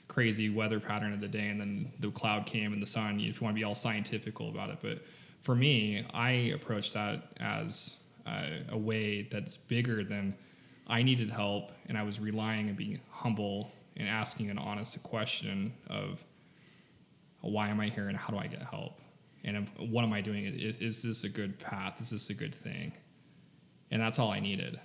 [0.08, 3.20] crazy weather pattern of the day and then the cloud came and the sun?
[3.20, 4.78] If you want to be all scientifical about it.
[4.82, 5.00] But
[5.44, 10.34] for me i approached that as uh, a way that's bigger than
[10.86, 15.72] i needed help and i was relying and being humble and asking an honest question
[15.88, 16.24] of
[17.40, 19.00] why am i here and how do i get help
[19.44, 22.34] and if, what am i doing is, is this a good path is this a
[22.34, 22.92] good thing
[23.90, 24.80] and that's all i needed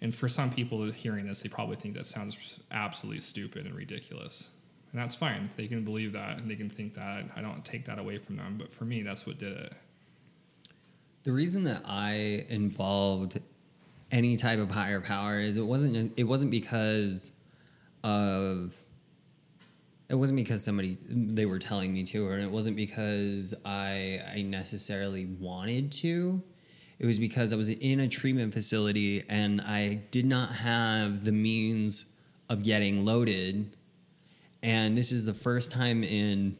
[0.00, 4.54] and for some people hearing this they probably think that sounds absolutely stupid and ridiculous
[4.92, 5.50] and that's fine.
[5.56, 7.24] They can believe that and they can think that.
[7.36, 8.56] I don't take that away from them.
[8.58, 9.74] But for me, that's what did it.
[11.24, 13.40] The reason that I involved
[14.10, 17.36] any type of higher power is it wasn't it wasn't because
[18.02, 18.74] of
[20.08, 24.42] it wasn't because somebody they were telling me to or it wasn't because I I
[24.42, 26.42] necessarily wanted to.
[26.98, 31.32] It was because I was in a treatment facility and I did not have the
[31.32, 32.14] means
[32.48, 33.76] of getting loaded.
[34.62, 36.56] And this is the first time in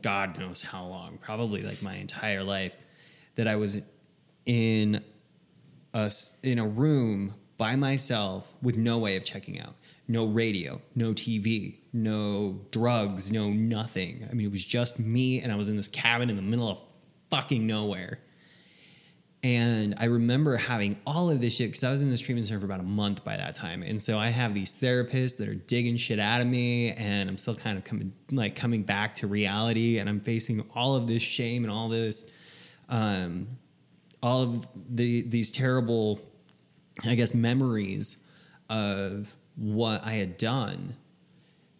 [0.00, 2.76] God knows how long, probably like my entire life,
[3.34, 3.82] that I was
[4.46, 5.04] in
[5.94, 6.10] a
[6.42, 9.74] in a room by myself with no way of checking out,
[10.06, 14.26] no radio, no TV, no drugs, no nothing.
[14.30, 16.68] I mean, it was just me, and I was in this cabin in the middle
[16.68, 16.82] of
[17.30, 18.20] fucking nowhere.
[19.42, 22.58] And I remember having all of this shit because I was in this treatment center
[22.58, 23.84] for about a month by that time.
[23.84, 27.38] And so I have these therapists that are digging shit out of me, and I'm
[27.38, 31.22] still kind of coming like coming back to reality, and I'm facing all of this
[31.22, 32.32] shame and all this,
[32.88, 33.46] um,
[34.22, 36.20] all of the these terrible,
[37.04, 38.24] I guess, memories
[38.68, 40.94] of what I had done.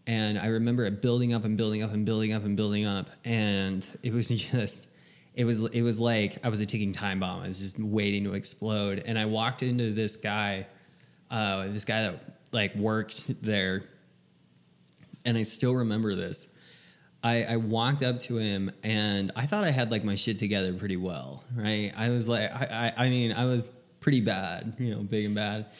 [0.07, 3.11] And I remember it building up and building up and building up and building up,
[3.24, 4.94] and it was just
[5.35, 7.42] it was it was like I was a ticking time bomb.
[7.42, 9.03] I was just waiting to explode.
[9.07, 10.66] And I walked into this guy,
[11.31, 12.20] uh, this guy that
[12.53, 13.85] like worked there,
[15.24, 16.58] and I still remember this.
[17.22, 20.72] I, I walked up to him and I thought I had like my shit together
[20.72, 21.92] pretty well, right?
[21.96, 25.35] I was like, I, I, I mean, I was pretty bad, you know, big and
[25.35, 25.72] bad.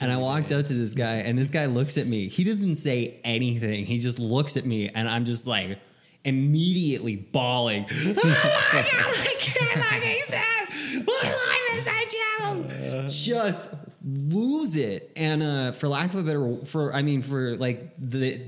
[0.00, 2.26] And I walked up to this guy, and this guy looks at me.
[2.28, 3.86] He doesn't say anything.
[3.86, 5.78] He just looks at me, and I'm just like
[6.24, 7.86] immediately bawling.
[7.92, 11.06] oh my God, I can't.
[11.06, 12.04] What life is I
[12.38, 13.10] traveled?
[13.10, 15.12] Just lose it.
[15.14, 18.40] And uh, for lack of a better, for I mean, for like the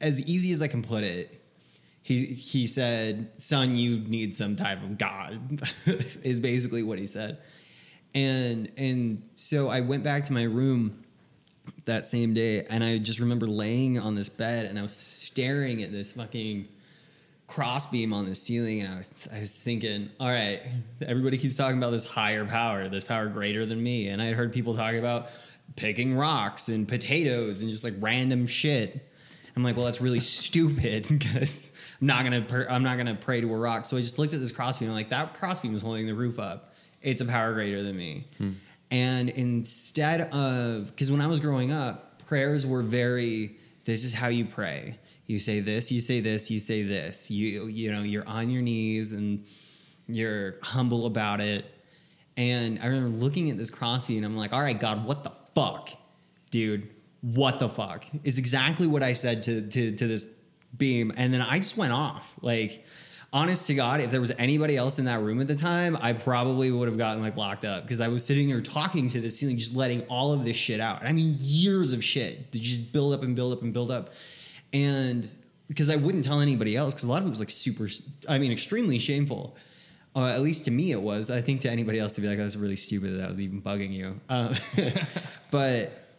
[0.00, 1.40] as easy as I can put it,
[2.02, 7.38] he he said, "Son, you need some type of God," is basically what he said.
[8.14, 11.04] And and so I went back to my room
[11.84, 15.82] that same day, and I just remember laying on this bed, and I was staring
[15.82, 16.68] at this fucking
[17.46, 20.62] crossbeam on the ceiling, and I was, I was thinking, all right,
[21.04, 24.34] everybody keeps talking about this higher power, this power greater than me, and I had
[24.34, 25.30] heard people talking about
[25.76, 29.06] picking rocks and potatoes and just like random shit.
[29.56, 33.40] I'm like, well, that's really stupid because I'm not gonna per- I'm not gonna pray
[33.40, 33.84] to a rock.
[33.84, 34.88] So I just looked at this crossbeam.
[34.88, 36.74] I'm like, that crossbeam is holding the roof up.
[37.02, 38.26] It's a power greater than me.
[38.38, 38.52] Hmm.
[38.90, 43.56] And instead of because when I was growing up, prayers were very.
[43.84, 44.98] This is how you pray.
[45.26, 45.90] You say this.
[45.90, 46.50] You say this.
[46.50, 47.30] You say this.
[47.30, 49.46] You you know you're on your knees and
[50.08, 51.64] you're humble about it.
[52.36, 55.30] And I remember looking at this crossbeam and I'm like, all right, God, what the
[55.30, 55.90] fuck,
[56.50, 56.88] dude?
[57.22, 60.40] What the fuck is exactly what I said to to to this
[60.76, 62.34] beam, and then I just went off.
[62.40, 62.84] Like,
[63.32, 66.12] honest to God, if there was anybody else in that room at the time, I
[66.12, 69.30] probably would have gotten like locked up because I was sitting there talking to the
[69.30, 71.04] ceiling, just letting all of this shit out.
[71.04, 74.10] I mean, years of shit that just build up and build up and build up,
[74.72, 75.30] and
[75.68, 77.88] because I wouldn't tell anybody else because a lot of it was like super,
[78.28, 79.56] I mean, extremely shameful.
[80.16, 81.30] Uh, at least to me, it was.
[81.30, 83.62] I think to anybody else, to be like, "That's really stupid that I was even
[83.62, 84.56] bugging you." Uh,
[85.52, 86.09] but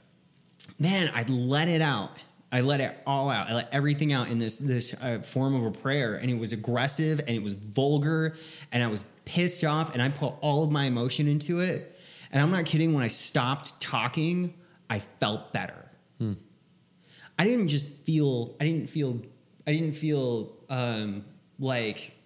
[0.81, 2.17] man, I let it out.
[2.51, 3.49] I let it all out.
[3.49, 6.51] I let everything out in this this uh, form of a prayer, and it was
[6.51, 8.35] aggressive and it was vulgar,
[8.73, 11.97] and I was pissed off, and I put all of my emotion into it.
[12.31, 12.93] And I'm not kidding.
[12.93, 14.53] When I stopped talking,
[14.89, 15.75] I felt better.
[17.37, 18.55] I didn't just feel.
[18.59, 19.21] I didn't feel.
[19.65, 21.23] I didn't feel um,
[21.59, 22.17] like.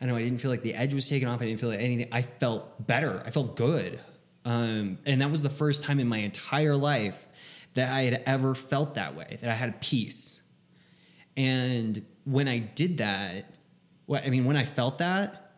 [0.00, 1.40] I know I didn't feel like the edge was taken off.
[1.40, 2.08] I didn't feel like anything.
[2.12, 3.22] I felt better.
[3.24, 4.00] I felt good.
[4.44, 7.26] Um, and that was the first time in my entire life
[7.74, 10.42] that I had ever felt that way, that I had peace.
[11.36, 13.46] And when I did that,
[14.06, 15.52] what I mean, when I felt that,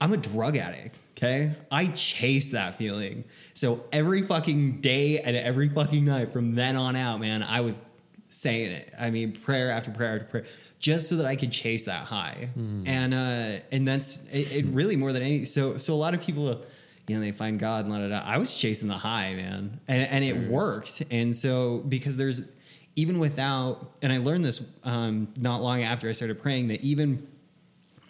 [0.00, 0.98] I'm a drug addict.
[1.16, 1.52] Okay.
[1.70, 3.24] I chase that feeling.
[3.54, 7.88] So every fucking day and every fucking night from then on out, man, I was
[8.28, 8.92] saying it.
[8.98, 10.44] I mean, prayer after prayer after prayer,
[10.78, 12.48] just so that I could chase that high.
[12.86, 14.66] And uh, and that's it, it.
[14.66, 15.44] Really, more than any.
[15.44, 16.60] So so a lot of people,
[17.06, 18.22] you know, they find God and la da da.
[18.24, 21.02] I was chasing the high, man, and and it worked.
[21.10, 22.52] And so because there's
[22.96, 27.26] even without, and I learned this um, not long after I started praying that even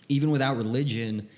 [0.08, 1.28] even without religion,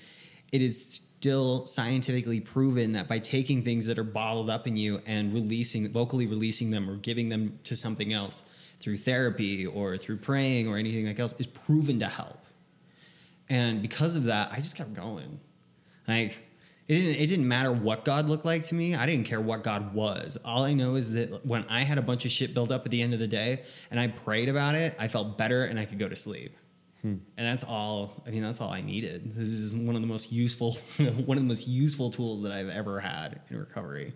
[0.51, 5.01] it is still scientifically proven that by taking things that are bottled up in you
[5.05, 10.17] and releasing, vocally releasing them or giving them to something else through therapy or through
[10.17, 12.45] praying or anything like else is proven to help.
[13.49, 15.39] And because of that, I just kept going.
[16.07, 16.46] Like,
[16.87, 18.95] it didn't, it didn't matter what God looked like to me.
[18.95, 20.37] I didn't care what God was.
[20.45, 22.91] All I know is that when I had a bunch of shit built up at
[22.91, 25.85] the end of the day and I prayed about it, I felt better and I
[25.85, 26.55] could go to sleep.
[27.37, 28.21] And that's all.
[28.25, 29.33] I mean, that's all I needed.
[29.33, 32.69] This is one of the most useful, one of the most useful tools that I've
[32.69, 34.13] ever had in recovery.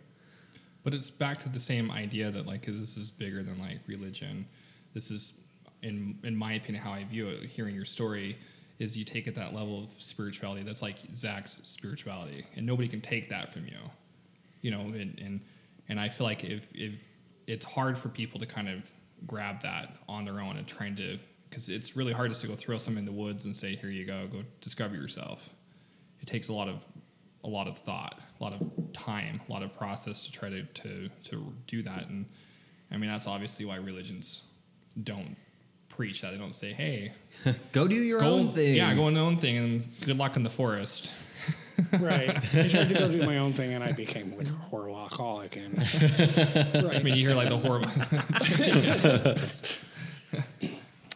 [0.83, 4.47] But it's back to the same idea that like this is bigger than like religion.
[4.93, 5.45] This is,
[5.83, 7.43] in in my opinion, how I view it.
[7.43, 8.37] Hearing your story
[8.81, 10.63] is you take it that level of spirituality.
[10.63, 13.77] That's like Zach's spirituality, and nobody can take that from you.
[14.61, 15.41] You know, and and,
[15.89, 16.93] and I feel like if if
[17.47, 18.89] it's hard for people to kind of
[19.27, 22.55] grab that on their own and trying to because it's really hard just to go
[22.55, 25.49] throw something in the woods and say here you go go discover yourself
[26.21, 26.83] it takes a lot of
[27.43, 30.63] a lot of thought, a lot of time, a lot of process to try to
[30.63, 32.07] to to do that.
[32.07, 32.25] And
[32.91, 34.47] I mean, that's obviously why religions
[35.01, 35.35] don't
[35.91, 36.31] preach that.
[36.31, 37.13] They don't say, "Hey,
[37.71, 38.75] Go do your go own thing.
[38.75, 41.13] yeah, go on your own thing, and good luck in the forest."
[41.99, 42.29] Right.
[42.29, 45.55] I tried to go do my own thing, and I became like a horror alcoholic.
[45.55, 45.79] And
[46.91, 47.89] I mean, you hear like the horrible.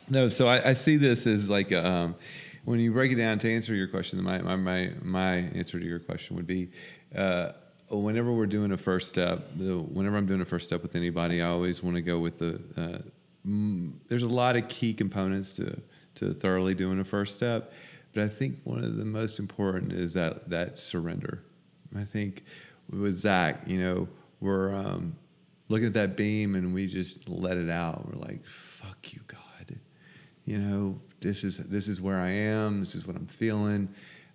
[0.09, 2.15] No, so I, I see this as like um,
[2.63, 4.23] when you break it down to answer your question.
[4.23, 6.71] My my my, my answer to your question would be.
[7.15, 7.51] Uh,
[7.87, 11.49] Whenever we're doing a first step, whenever I'm doing a first step with anybody, I
[11.49, 12.59] always want to go with the.
[12.75, 12.97] Uh,
[13.45, 15.81] mm, there's a lot of key components to
[16.15, 17.73] to thoroughly doing a first step,
[18.13, 21.43] but I think one of the most important is that that surrender.
[21.95, 22.43] I think
[22.89, 24.07] with Zach, you know,
[24.39, 25.15] we're um,
[25.69, 28.07] looking at that beam and we just let it out.
[28.07, 29.39] We're like, "Fuck you, God."
[30.47, 33.89] you know this is this is where i am this is what i'm feeling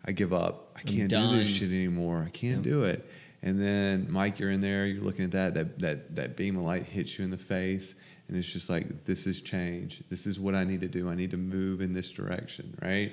[0.05, 0.73] I give up.
[0.77, 2.25] I can't do this shit anymore.
[2.27, 2.65] I can't Yep.
[2.65, 3.09] do it.
[3.43, 4.87] And then Mike, you're in there.
[4.87, 5.55] You're looking at that.
[5.55, 7.95] That that that beam of light hits you in the face,
[8.31, 10.05] and it's just like this is change.
[10.09, 11.11] This is what I need to do.
[11.11, 13.11] I need to move in this direction, right?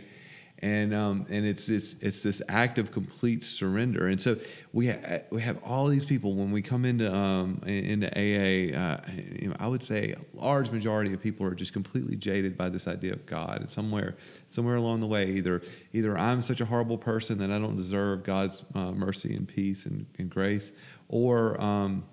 [0.60, 4.06] And um, and it's this it's this act of complete surrender.
[4.06, 4.38] And so
[4.74, 8.78] we ha- we have all these people when we come into um, into AA.
[8.78, 9.02] Uh,
[9.40, 12.70] you know, I would say a large majority of people are just completely jaded by
[12.70, 13.62] this idea of God.
[13.62, 15.64] And somewhere somewhere along the way, either
[15.94, 19.88] either I'm such a horrible person that I don't deserve God's uh, mercy and peace
[19.88, 20.74] and, and grace,
[21.10, 22.04] or um,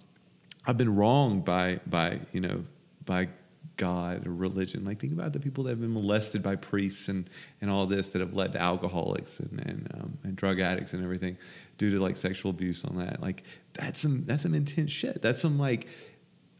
[0.66, 2.64] I've been wronged by by you know
[3.04, 3.28] by
[3.76, 4.84] God or religion.
[4.84, 7.28] Like think about the people that have been molested by priests and,
[7.60, 11.02] and all this that have led to alcoholics and and, um, and drug addicts and
[11.02, 11.36] everything
[11.78, 13.20] due to like sexual abuse on that.
[13.20, 13.42] Like
[13.72, 15.22] that's some that's some intense shit.
[15.22, 15.88] That's some like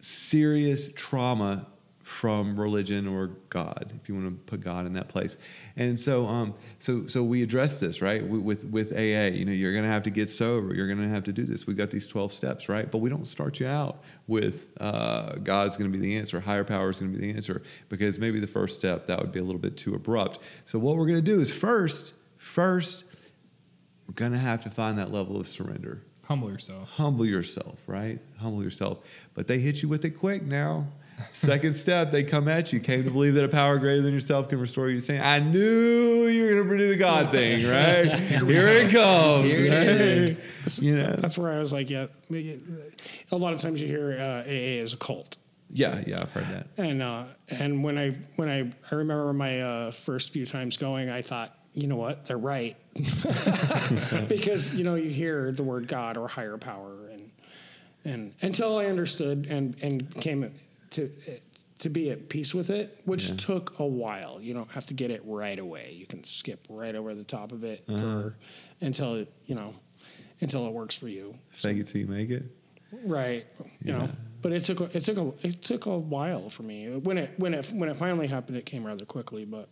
[0.01, 1.67] serious trauma
[2.05, 5.39] from religion or God, if you want to put God in that place.
[5.75, 8.23] And so, um, so, so we address this, right?
[8.23, 10.75] With, with AA, you know, you're going to have to get sober.
[10.75, 11.67] You're going to have to do this.
[11.67, 12.91] We've got these 12 steps, right?
[12.91, 16.65] But we don't start you out with uh, God's going to be the answer, higher
[16.65, 19.39] power is going to be the answer, because maybe the first step, that would be
[19.39, 20.39] a little bit too abrupt.
[20.65, 23.05] So what we're going to do is first, first,
[24.07, 26.89] we're going to have to find that level of surrender Humble yourself.
[26.91, 28.19] humble yourself, right?
[28.39, 28.99] Humble yourself.
[29.35, 30.87] But they hit you with it quick now.
[31.33, 32.81] Second step, they come at you.
[32.81, 35.39] Came to believe that a power greater than yourself can restore you to saying, I
[35.39, 38.07] knew you were going to do the God thing, right?
[38.19, 39.57] Here it comes.
[39.57, 40.01] Here it right?
[40.01, 40.83] is.
[40.83, 41.15] You know?
[41.17, 42.07] That's where I was like, yeah.
[42.31, 45.37] A lot of times you hear uh, AA is a cult,
[45.71, 46.67] Yeah, yeah, I've heard that.
[46.79, 51.11] and uh, and when I when I I remember my uh, first few times going,
[51.11, 52.77] I thought, you know what, they're right,
[54.29, 57.31] because you know you hear the word God or higher power, and
[58.05, 60.51] and until I understood and and came
[60.95, 61.11] to
[61.81, 63.37] to be at peace with it, which Yeah.
[63.37, 64.41] took a while.
[64.41, 65.95] You don't have to get it right away.
[65.99, 67.99] You can skip right over the top of it Uh-huh.
[68.01, 68.37] for
[68.81, 69.75] until it, you know
[70.41, 71.35] until it works for you.
[71.51, 72.45] Fake it till you make it.
[73.05, 73.45] Right.
[73.83, 73.99] You Yeah.
[73.99, 74.11] know,
[74.43, 76.89] but it took a- it took a it took a while for me.
[76.91, 79.45] When it when it when it finally happened, it came rather quickly.
[79.45, 79.69] But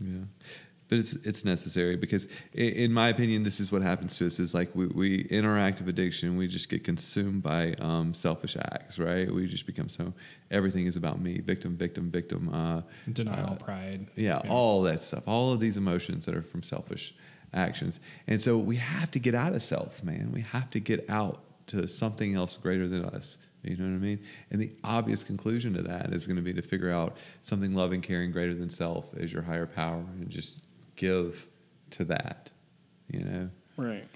[0.00, 0.24] Yeah.
[0.88, 4.38] But it's it's necessary because, in my opinion, this is what happens to us.
[4.38, 8.56] Is like we, we in our active addiction, we just get consumed by um, selfish
[8.56, 9.32] acts, right?
[9.32, 10.14] We just become so
[10.50, 12.48] everything is about me, victim, victim, victim.
[12.52, 12.82] Uh,
[13.12, 14.06] Denial, uh, pride.
[14.14, 17.14] yeah, all that stuff, all of these emotions that are from selfish
[17.52, 17.98] actions.
[18.28, 20.30] And so we have to get out of self, man.
[20.32, 23.38] We have to get out to something else greater than us.
[23.62, 24.20] You know what I mean?
[24.50, 28.00] And the obvious conclusion to that is going to be to figure out something loving,
[28.00, 30.60] caring, greater than self as your higher power and just
[30.96, 31.46] give
[31.90, 32.50] to that.
[33.10, 33.50] You know?
[33.76, 34.08] right.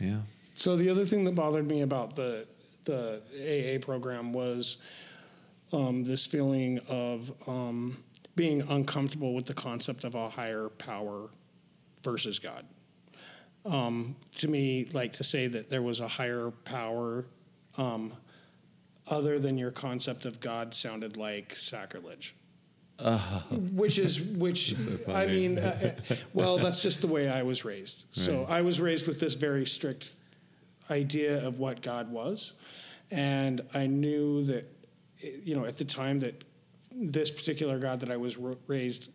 [0.00, 0.20] Yeah.
[0.54, 2.46] So the other thing that bothered me about the
[2.84, 4.78] the AA program was
[5.72, 7.98] um, this feeling of um,
[8.34, 11.28] being uncomfortable with the concept of a higher power
[12.02, 12.64] versus God.
[13.66, 17.26] Um, to me, like to say that there was a higher power
[17.76, 18.12] um,
[19.10, 22.34] other than your concept of God sounded like sacrilege.
[23.72, 27.64] Which is which so I mean, uh, uh, well, that's just the way I was
[27.64, 28.06] raised.
[28.10, 28.58] So Right.
[28.58, 30.12] I was raised with this very strict
[30.90, 32.54] idea of what God was,
[33.10, 34.64] and I knew that
[35.20, 36.42] you know at the time that
[36.90, 38.36] this particular God that I was
[38.66, 39.10] raised,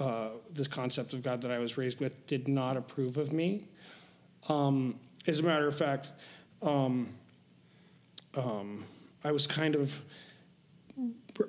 [0.00, 3.68] uh, this concept of God that I was raised with, did not approve of me.
[4.48, 6.12] Um, as a matter of fact,
[6.62, 7.08] um,
[8.34, 8.84] um,
[9.24, 10.00] I was kind of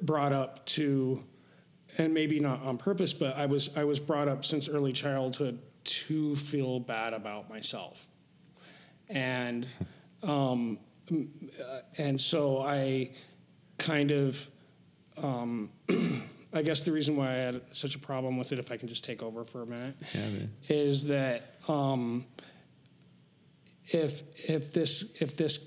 [0.02, 1.24] brought up to,
[1.98, 5.60] and maybe not on purpose, but I was I was brought up since early childhood
[5.84, 8.08] to feel bad about myself,
[9.10, 9.68] and
[10.24, 10.80] um,
[11.12, 13.12] uh, and so I
[13.78, 14.48] kind of.
[15.22, 15.72] Um,
[16.54, 18.88] I guess the reason why I had such a problem with it, if I can
[18.88, 20.30] just take over for a minute, Yeah,
[20.70, 22.26] is that um,
[23.86, 25.66] if if this if this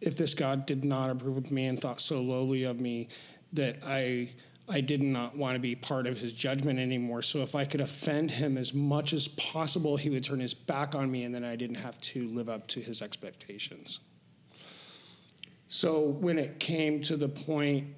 [0.00, 3.08] if this God did not approve of me and thought so lowly of me
[3.52, 4.30] that I
[4.68, 7.22] I did not want to be part of his judgment anymore.
[7.22, 10.94] So if I could offend him as much as possible, he would turn his back
[10.94, 14.00] on me and then I didn't have to live up to his expectations.
[15.66, 17.88] So when it came to the point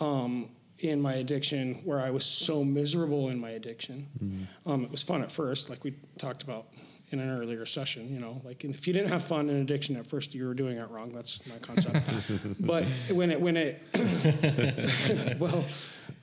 [0.00, 0.48] um,
[0.78, 5.22] in my addiction where I was so miserable in my addiction, um, it was fun
[5.22, 6.66] at first, like we talked about
[7.12, 8.12] in an earlier session.
[8.12, 10.78] You know, like if you didn't have fun in addiction at first, you were doing
[10.78, 11.10] it wrong.
[11.10, 12.06] That's my concept.
[12.60, 13.80] but when it when it
[15.38, 15.64] well,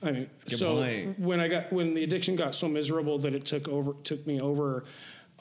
[0.02, 1.18] I mean, good so point.
[1.18, 4.40] when I got when the addiction got so miserable that it took over took me
[4.40, 4.84] over.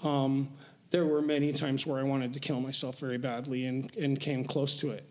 [0.03, 0.49] Um,
[0.91, 4.43] there were many times where I wanted to kill myself very badly and, and came
[4.43, 5.07] close to it.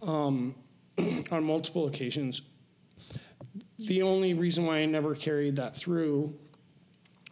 [0.00, 0.54] Um,
[1.30, 2.42] on multiple occasions.
[3.78, 6.34] the only reason why I never carried that through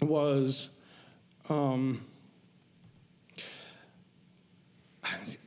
[0.02, 0.70] was
[1.48, 2.00] um,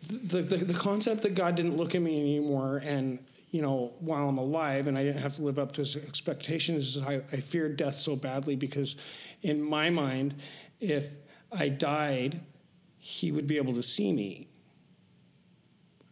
[0.09, 3.19] the, the the concept that God didn't look at me anymore, and
[3.51, 7.01] you know, while I'm alive, and I didn't have to live up to His expectations.
[7.01, 8.95] I, I feared death so badly because,
[9.41, 10.35] in my mind,
[10.79, 11.07] if
[11.51, 12.41] I died,
[12.97, 14.47] He would be able to see me,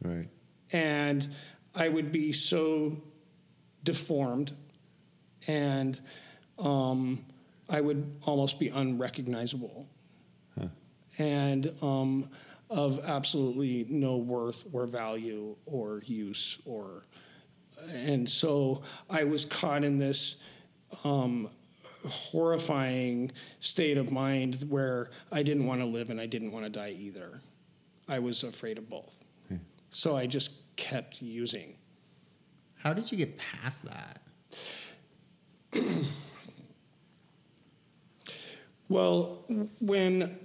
[0.04, 0.28] Right.
[0.72, 1.28] and
[1.76, 2.98] I would be so
[3.84, 4.54] deformed,
[5.48, 6.00] and
[6.60, 7.24] um,
[7.70, 9.88] I would almost be unrecognizable,
[10.60, 10.68] Huh.
[11.20, 12.30] and um,
[12.70, 17.04] of absolutely no worth or value or use or,
[17.94, 20.38] and so I was caught in this.
[21.04, 21.50] Um,
[22.08, 26.70] horrifying state of mind where I didn't want to live and I didn't want to
[26.70, 27.42] die either.
[28.08, 29.24] I was afraid of both.
[29.50, 29.58] Hmm.
[29.90, 31.76] So I just kept using.
[32.76, 34.22] How did you get past that?
[38.90, 39.44] Well,
[39.80, 40.38] when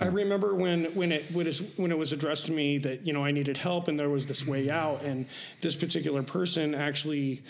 [0.00, 3.06] I remember when when it when it was, when it was addressed to me that
[3.06, 5.26] you know I needed help and there was this way out, and
[5.60, 7.42] this particular person actually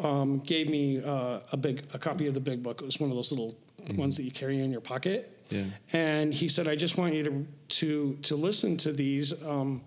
[0.00, 2.80] um, gave me uh, a big a copy of the big book.
[2.80, 3.56] It was one of those little
[3.94, 5.30] ones that you carry in your pocket.
[5.50, 5.64] Yeah.
[5.92, 9.40] And he said, "I just want you to to to listen to these.
[9.44, 9.82] Um,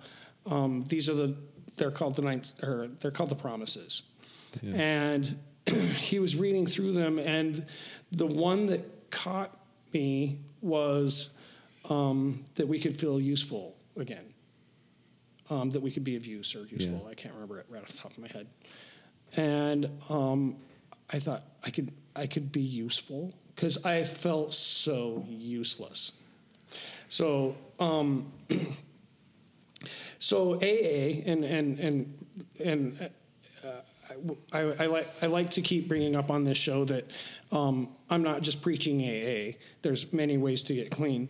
[0.46, 1.36] um, these are the
[1.76, 4.04] they're called the ninth or they're called the promises."
[4.62, 4.76] Yeah.
[4.76, 5.40] And
[5.98, 7.66] he was reading through them, and
[8.12, 9.58] the one that caught
[9.94, 11.30] me was
[11.90, 14.26] um, that we could feel useful again,
[15.50, 17.02] um, that we could be of use or useful.
[17.04, 17.12] Yeah.
[17.12, 18.48] I can't remember it right off the top of my head.
[19.36, 20.58] And um,
[21.12, 26.14] I thought I could I could be useful because I felt so useless.
[27.08, 28.32] So um,
[30.20, 32.26] so AA and and and
[32.64, 33.10] and
[33.64, 33.82] uh,
[34.54, 37.10] I, I like I like to keep bringing up on this show that
[37.52, 39.58] um, I'm not just preaching AA.
[39.82, 41.30] There's many ways to get clean,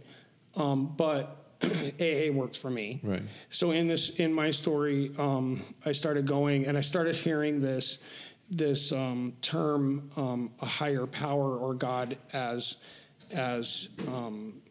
[0.57, 1.43] um, but
[2.01, 2.99] AA works for me.
[3.03, 3.23] Right.
[3.49, 7.99] So in this in my story, um, I started going and I started hearing this
[8.49, 12.77] this um, term um, a higher power or God as
[13.33, 14.61] as um,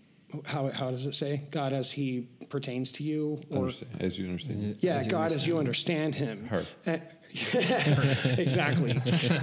[0.47, 4.27] how how does it say God as He pertains to you or Understand, as you
[4.27, 4.77] understand.
[4.81, 6.15] yeah, As you God as you understand.
[6.15, 6.47] understand Him.
[6.49, 6.65] Her.
[6.87, 7.03] And-
[8.39, 8.93] exactly.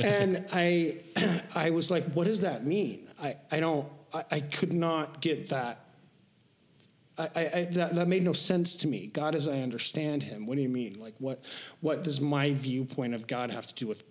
[0.03, 0.95] and I,
[1.55, 3.07] I was like, what does that mean?
[3.21, 5.82] I, I don't, I, I could not get that.
[7.17, 9.07] I, I, that, that made no sense to me.
[9.07, 10.45] God as I understand Him.
[10.47, 10.99] What do you mean?
[10.99, 11.45] Like, what,
[11.79, 14.03] what does my viewpoint of God have to do with,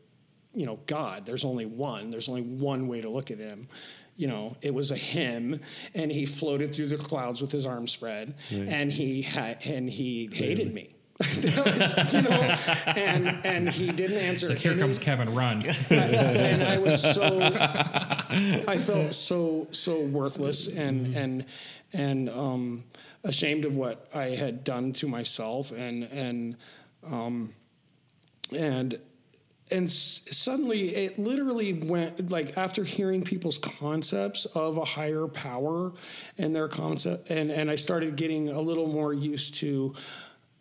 [0.54, 1.26] you know, God?
[1.26, 2.10] There's only one.
[2.10, 3.68] There's only one way to look at Him.
[4.14, 5.58] You know, it was a him,
[5.94, 8.68] and he floated through the clouds with his arms spread, Right.
[8.68, 10.94] and he had, and he hated me.
[11.18, 12.54] was, you know,
[12.94, 14.48] and and he didn't answer.
[14.48, 15.34] So here any- comes Kevin.
[15.34, 15.62] Run.
[15.90, 21.46] and I was so I felt so so worthless and and
[21.92, 22.84] and um,
[23.24, 26.56] ashamed of what I had done to myself and and
[27.10, 27.52] um,
[28.56, 28.98] and
[29.70, 35.92] and s- suddenly it literally went like after hearing people's concepts of a higher power
[36.36, 39.94] and their concept and and I started getting a little more used to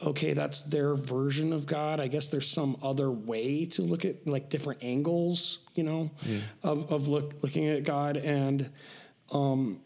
[0.03, 1.99] okay that's their version of god.
[1.99, 6.11] I guess there's some other way to look at like different angles you know
[6.63, 8.17] of, of look, looking at god.
[8.17, 8.69] And
[9.31, 9.79] um,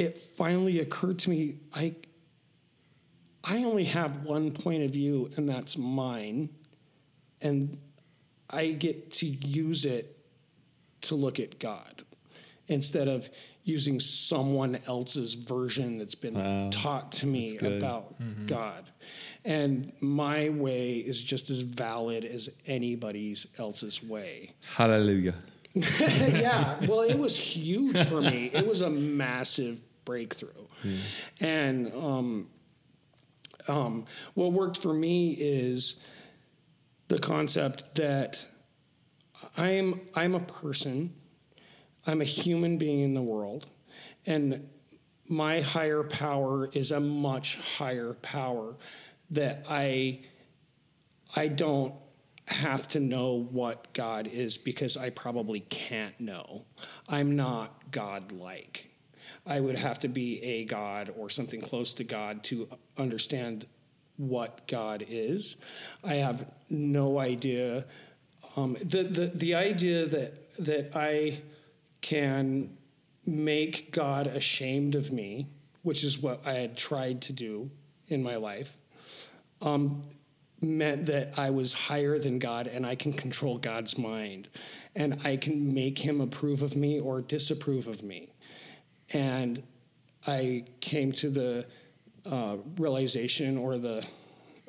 [0.00, 1.94] it finally occurred to me i
[3.44, 6.48] i only have one point of view and that's mine
[7.40, 7.76] and
[8.48, 10.16] i get to use it
[11.02, 12.02] to look at god
[12.66, 13.28] instead of
[13.64, 16.70] using someone else's version that's been Wow.
[16.72, 17.82] taught to me That's good.
[17.82, 18.46] about mm-hmm.
[18.46, 18.90] God.
[19.44, 24.52] And my way is just as valid as anybody's else's way.
[24.76, 25.34] Hallelujah.
[25.74, 28.50] yeah, well, it was huge for me.
[28.52, 30.66] It was a massive breakthrough.
[31.40, 32.48] And um,
[33.68, 35.96] um, what worked for me is
[37.08, 38.46] the concept that
[39.56, 41.14] I'm I'm a person,
[42.06, 43.68] I'm a human being in the world,
[44.26, 44.68] and
[45.28, 48.76] my higher power is a much higher power
[49.30, 50.20] that I
[51.36, 51.94] I don't
[52.48, 56.64] have to know what God is because I probably can't know.
[57.08, 58.89] I'm not God like.
[59.46, 62.68] I would have to be a God or something close to God to
[62.98, 63.66] understand
[64.16, 65.56] what God is.
[66.04, 67.86] I have no idea.
[68.56, 71.40] Um, the, the, the idea that, that I
[72.00, 72.76] can
[73.26, 75.46] make God ashamed of me,
[75.82, 77.70] which is what I had tried to do
[78.08, 78.76] in my life,
[79.62, 80.02] um,
[80.60, 84.48] meant that I was higher than God and I can control God's mind
[84.94, 88.29] and I can make him approve of me or disapprove of me.
[89.12, 89.62] And
[90.26, 91.66] I came to the
[92.30, 94.06] uh, realization or the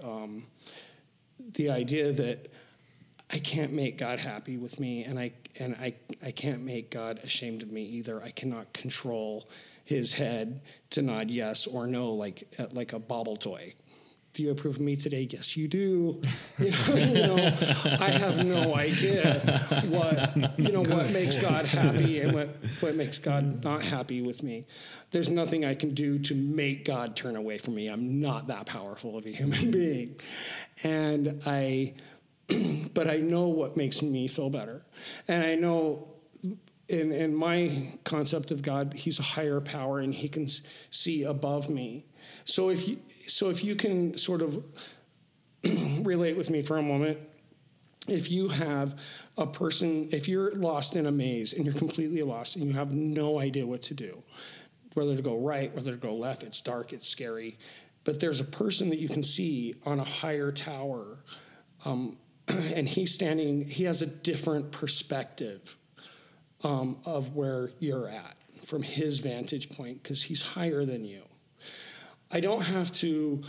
[0.03, 0.47] um,
[1.53, 2.51] the idea that
[3.33, 7.19] I can't make God happy with me, and I and I I can't make God
[7.23, 8.21] ashamed of me either.
[8.21, 9.49] I cannot control
[9.85, 10.61] His head
[10.91, 13.73] to nod yes or no like like a bobble toy
[14.33, 15.27] do you approve of me today?
[15.29, 16.21] Yes, you do.
[16.59, 17.37] You know, you know
[17.99, 19.39] I have no idea
[19.87, 24.43] what you know what makes God happy and what what makes God not happy with
[24.43, 24.65] me.
[25.09, 27.87] There's nothing I can do to make God turn away from me.
[27.87, 30.19] I'm not that powerful of a human being,
[30.83, 31.95] and I.
[32.93, 34.85] But I know what makes me feel better,
[35.27, 36.09] and I know
[36.89, 37.71] in in my
[38.03, 40.47] concept of God, He's a higher power, and He can
[40.89, 42.05] see above me
[42.45, 44.63] so if you so if you can sort of
[46.03, 47.19] relate with me for a moment,
[48.07, 48.99] if you have
[49.37, 52.93] a person, if you're lost in a maze and you're completely lost and you have
[52.93, 54.23] no idea what to do,
[54.93, 57.57] whether to go right, whether to go left, it's dark, it's scary,
[58.03, 61.19] but there's a person that you can see on a higher tower,
[61.85, 62.17] um,
[62.75, 65.77] and he's standing, he has a different perspective
[66.63, 68.35] um, of where you're at
[68.65, 71.21] from his vantage point because he's higher than you.
[72.33, 73.43] I don't have to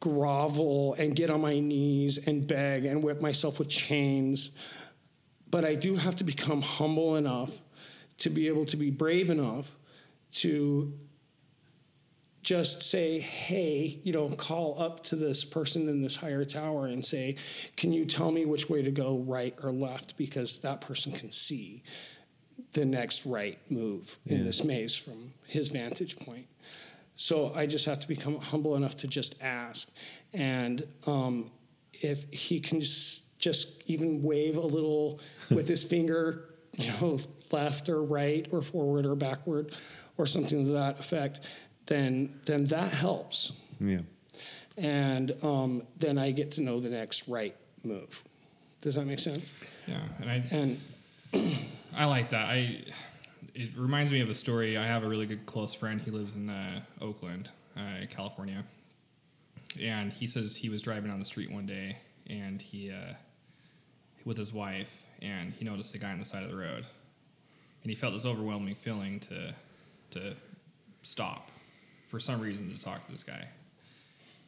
[0.00, 4.50] grovel and get on my knees and beg and whip myself with chains.
[5.50, 7.50] But I do have to become humble enough
[8.18, 9.76] to be able to be brave enough
[10.32, 10.92] to
[12.42, 17.04] just say, hey, you know, call up to this person in this higher tower and
[17.04, 17.36] say,
[17.76, 20.16] can you tell me which way to go, right or left?
[20.16, 21.82] Because that person can see
[22.72, 26.46] the next right move in this maze from his vantage point.
[27.20, 29.90] So I just have to become humble enough to just ask.
[30.32, 31.50] And um,
[31.92, 36.48] if he can just, just even wave a little with his finger,
[36.78, 37.18] you know,
[37.52, 39.74] left or right or forward or backward
[40.16, 41.40] or something to that effect,
[41.86, 43.52] then then that helps.
[43.78, 43.98] Yeah.
[44.78, 47.54] And um, then I get to know the next right
[47.84, 48.24] move.
[48.80, 49.52] Does that make sense?
[49.86, 50.80] Yeah, and I and
[51.98, 52.48] I like that.
[52.48, 52.80] I
[53.60, 54.78] it reminds me of a story.
[54.78, 56.00] I have a really good close friend.
[56.00, 58.64] He lives in uh, Oakland, uh, California,
[59.80, 63.12] and he says he was driving on the street one day and he uh,
[64.24, 66.86] with his wife, and he noticed a guy on the side of the road,
[67.82, 69.54] and he felt this overwhelming feeling to
[70.12, 70.36] to
[71.02, 71.50] stop
[72.06, 73.48] for some reason to talk to this guy,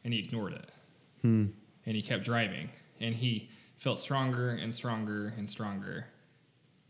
[0.03, 0.71] and he ignored it,
[1.21, 1.45] hmm.
[1.85, 6.07] and he kept driving, and he felt stronger and stronger and stronger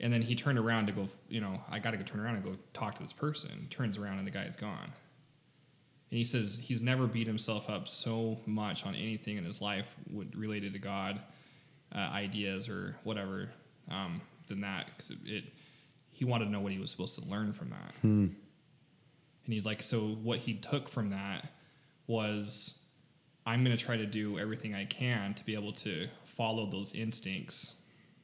[0.03, 2.35] and then he turned around to go, you know, I got to go turn around
[2.35, 3.67] and go talk to this person.
[3.69, 4.91] Turns around and the guy's gone.
[6.11, 9.95] And he says he's never beat himself up so much on anything in his life
[10.35, 11.21] related to God,
[11.95, 13.49] uh, ideas or whatever,
[13.89, 15.43] um, than that because it, it,
[16.11, 17.95] he wanted to know what he was supposed to learn from that.
[18.01, 18.27] Hmm.
[19.45, 21.47] And he's like, so what he took from that
[22.07, 22.81] was,
[23.45, 26.93] I'm going to try to do everything I can to be able to follow those
[26.93, 27.75] instincts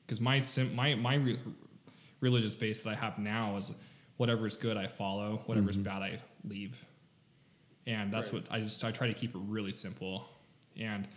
[0.09, 0.41] because my
[0.73, 1.37] my my
[2.19, 3.79] religious base that I have now is
[4.17, 5.81] whatever is good I follow, whatever mm-hmm.
[5.81, 6.17] is bad I
[6.47, 6.85] leave,
[7.87, 8.41] and that's right.
[8.41, 10.25] what I just I try to keep it really simple,
[10.79, 11.07] and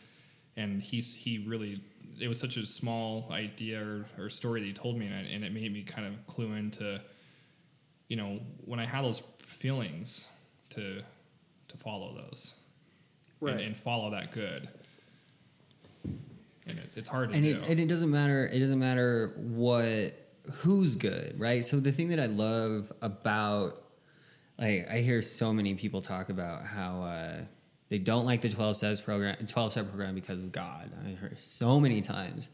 [0.57, 1.81] and he's he really
[2.21, 5.33] it was such a small idea or, or story that he told me, and it,
[5.33, 7.01] and it made me kind of clue into,
[8.09, 10.31] you know, when I had those feelings
[10.71, 11.03] to
[11.69, 12.55] to follow those,
[13.41, 14.69] right, and, and follow that good
[16.67, 17.57] and it, it's hard to and do.
[17.57, 18.49] It, and it doesn't matter.
[18.53, 20.15] It doesn't matter what
[20.51, 21.65] who's good, right?
[21.65, 23.83] So the thing that I love about
[24.59, 27.41] like I hear so many people talk about how uh,
[27.89, 30.91] they don't like the 12 steps program 12 step program because of God.
[31.07, 32.49] I heard so many times.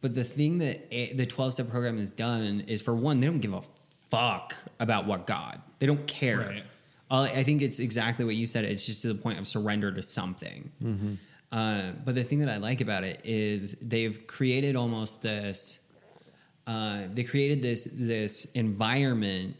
[0.00, 3.26] But the thing that it, the 12 step program has done is for one, they
[3.26, 3.62] don't give a
[4.10, 5.60] fuck about what God.
[5.78, 6.38] They don't care.
[6.38, 6.64] Right.
[7.10, 8.64] Uh, I think it's exactly what you said.
[8.64, 10.70] It's just to the point of surrender to something.
[10.82, 11.14] Mm-hmm.
[11.52, 15.83] Uh, but the thing that I like about it is they've created almost this.
[16.66, 19.56] Uh, they created this this environment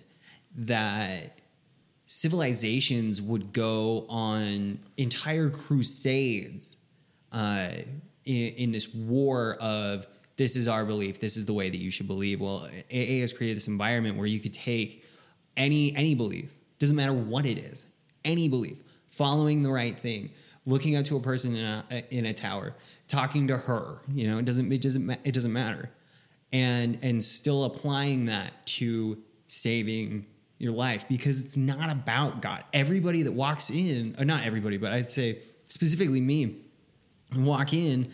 [0.57, 1.39] that
[2.07, 6.77] civilizations would go on entire crusades
[7.33, 7.69] uh,
[8.25, 11.91] in, in, this war of this is our belief, this is the way that you
[11.91, 12.41] should believe.
[12.41, 15.05] Well, AA has created this environment where you could take
[15.57, 17.95] any any belief, doesn't matter what it is,
[18.25, 20.31] any belief, following the right thing
[20.67, 22.75] looking up to a person in a in a tower,
[23.09, 23.99] talking to her.
[24.09, 25.91] You know, it doesn't it doesn't it doesn't matter,
[26.55, 30.25] and and still applying that to saving
[30.57, 32.63] your life because it's not about God.
[32.73, 36.61] Everybody that walks in, or not everybody, but I'd say specifically me,
[37.37, 38.13] walk in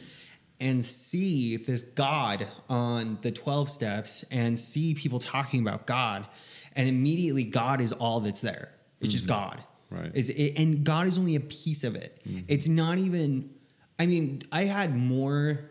[0.58, 6.26] and see this God on the 12 steps and see people talking about God.
[6.74, 8.70] And immediately, God is all that's there.
[9.00, 9.34] It's just mm-hmm.
[9.34, 9.64] God.
[9.90, 10.12] Right.
[10.14, 12.20] It's, it, and God is only a piece of it.
[12.26, 12.40] Mm-hmm.
[12.48, 13.50] It's not even,
[13.98, 15.69] I mean, I had more,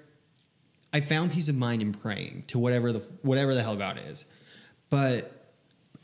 [0.92, 4.26] I found peace of mind in praying to whatever the, whatever the hell God is.
[4.90, 5.32] But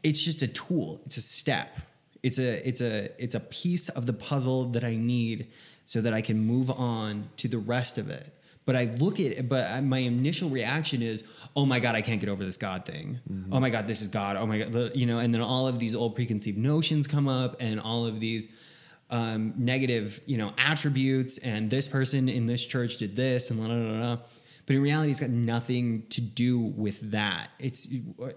[0.04, 1.02] it's just a tool.
[1.06, 1.78] It's a step.
[2.22, 5.48] It's a it's a it's a piece of the puzzle that I need
[5.86, 8.32] so that I can move on to the rest of it.
[8.66, 12.20] But I look at it, but my initial reaction is, oh my God, I can't
[12.20, 13.20] get over this God thing.
[13.52, 14.38] Oh my God, this is God.
[14.38, 17.28] Oh my God, the- you know, and then all of these old preconceived notions come
[17.28, 18.56] up and all of these
[19.12, 21.38] um, negative, you know, attributes.
[21.38, 24.18] And this person in this church did this and la la la la.
[24.66, 27.50] But in reality, it's got nothing to do with that.
[27.60, 27.94] It's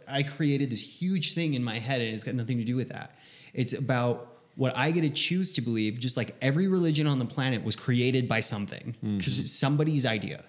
[0.07, 2.91] I created this huge thing in my head, and it's got nothing to do with
[2.91, 3.19] that.
[3.55, 5.99] It's about what I get to choose to believe.
[5.99, 9.67] Just like every religion on the planet was created by something, because it's mm-hmm.
[9.67, 10.45] somebody's idea.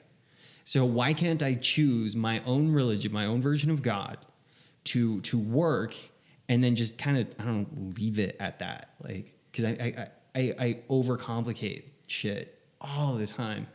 [0.65, 4.17] So why can't I choose my own religion, my own version of God,
[4.86, 5.95] to to work,
[6.49, 9.69] and then just kind of I don't know, leave it at that, like because I
[9.69, 13.67] I, I I overcomplicate shit all the time,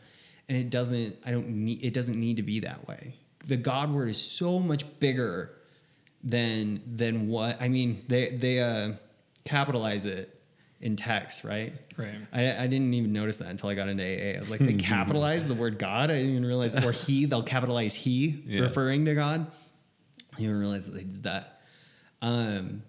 [0.49, 3.15] and it doesn't I don't need it doesn't need to be that way.
[3.45, 5.51] The God word is so much bigger
[6.23, 8.03] than than what I mean.
[8.07, 8.93] They they uh,
[9.43, 10.31] capitalize it
[10.81, 11.73] in text, right?
[11.97, 12.15] Right.
[12.33, 14.35] I, I didn't even notice that until I got into AA.
[14.35, 16.11] I was like, they capitalize the word God.
[16.11, 18.61] I didn't even realize, or he, they'll capitalize he, Yeah.
[18.61, 19.47] referring to God.
[20.33, 21.61] I didn't even realize that they did that.
[22.21, 22.83] Um,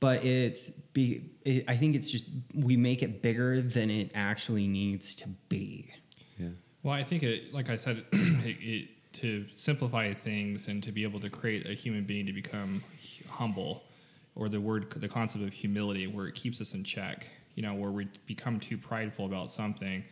[0.00, 4.66] but it's, be, it, I think it's just, we make it bigger than it actually
[4.66, 5.92] needs to be.
[6.38, 6.48] Yeah.
[6.84, 11.02] Well, I think it, like I said, it, it, to simplify things and to be
[11.02, 12.84] able to create a human being to become
[13.30, 13.84] humble,
[14.34, 17.26] or the word, the concept of humility, where it keeps us in check.
[17.54, 20.04] You know, where we become too prideful about something,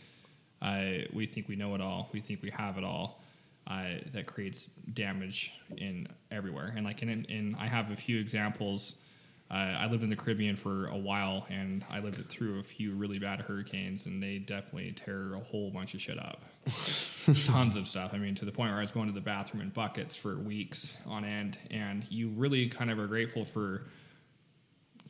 [0.63, 3.21] uh, we think we know it all, we think we have it all.
[3.67, 6.73] Uh, that creates damage in everywhere.
[6.75, 9.05] And like, in, in I have a few examples.
[9.51, 12.63] Uh, I lived in the Caribbean for a while, and I lived it through a
[12.63, 16.43] few really bad hurricanes, and they definitely tear a whole bunch of shit up.
[17.45, 18.13] Tons of stuff.
[18.15, 20.37] I mean, to the point where I was going to the bathroom in buckets for
[20.37, 23.85] weeks on end, and you really kind of are grateful for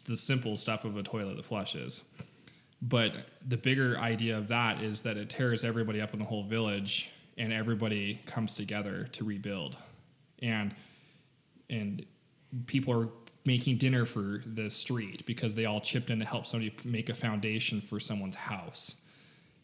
[0.07, 2.09] the simple stuff of a toilet that flushes.
[2.81, 3.15] But
[3.47, 7.11] the bigger idea of that is that it tears everybody up in the whole village,
[7.39, 9.77] and everybody comes together to rebuild.
[10.43, 10.75] And
[11.71, 12.05] and
[12.67, 13.09] people are
[13.45, 17.15] making dinner for the street because they all chipped in to help somebody make a
[17.15, 19.02] foundation for someone's house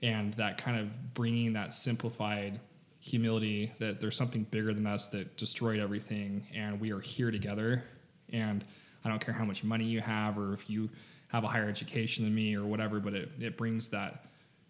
[0.02, 2.60] and that kind of bringing that simplified
[3.00, 7.84] humility that there's something bigger than us that destroyed everything and we are here together.
[8.32, 8.64] And
[9.04, 10.90] i don't care how much money you have or if you
[11.28, 14.24] have a higher education than me or whatever but it, it brings that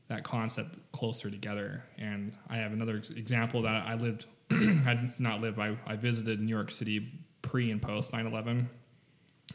[0.09, 1.85] that concept closer together.
[1.99, 6.55] And i have another example that i lived i not lived I, I visited new
[6.55, 7.09] york city
[7.43, 8.67] pre and post 9-11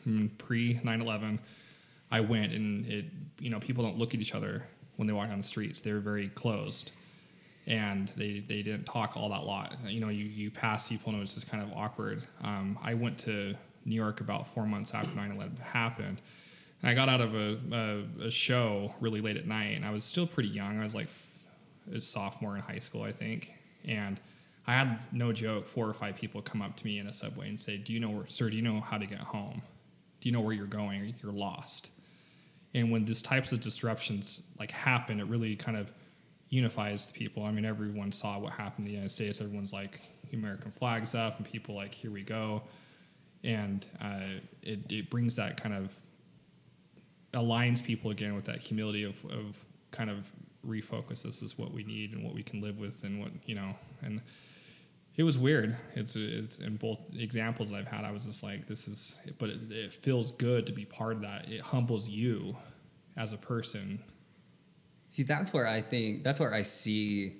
[0.07, 1.39] Mm, pre 9-11
[2.11, 3.05] i went and it
[3.39, 4.65] you know people don't look at each other
[4.95, 6.91] when they walk down the streets they're very closed
[7.65, 9.75] and they, they didn't talk all that lot.
[9.87, 12.23] You know you, you pass people and it was just kind of awkward.
[12.43, 16.21] Um, i went to new york about four months after 9-11 happened
[16.81, 19.91] and i got out of a, a, a show really late at night and i
[19.91, 20.79] was still pretty young.
[20.79, 21.09] I was like
[21.93, 24.21] a sophomore in high school i think and
[24.67, 27.49] i had no joke four or five people come up to me in a subway
[27.49, 29.61] and say do you know sir do you know how to get home?
[30.21, 31.15] Do you know where you're going?
[31.21, 31.91] You're lost
[32.73, 35.91] and when these types of disruptions like happen it really kind of
[36.49, 37.43] unifies the people.
[37.43, 39.41] I mean everyone saw what happened in the united states.
[39.41, 39.99] Everyone's like
[40.31, 42.63] american flags up and people like here we go.
[43.43, 45.93] And uh, it, it brings that kind of
[47.33, 49.57] aligns people again with that humility of, of
[49.91, 50.25] kind of
[50.65, 51.23] refocus.
[51.23, 53.75] This is what we need and what we can live with and what you know
[54.01, 54.21] and
[55.15, 55.75] it was weird.
[55.95, 59.71] It's it's in both examples i've had i was just like this is but it,
[59.71, 61.49] it feels good to be part of that.
[61.49, 62.55] It humbles you
[63.15, 63.99] as a person.
[65.07, 67.35] See, that's where I think that's where I see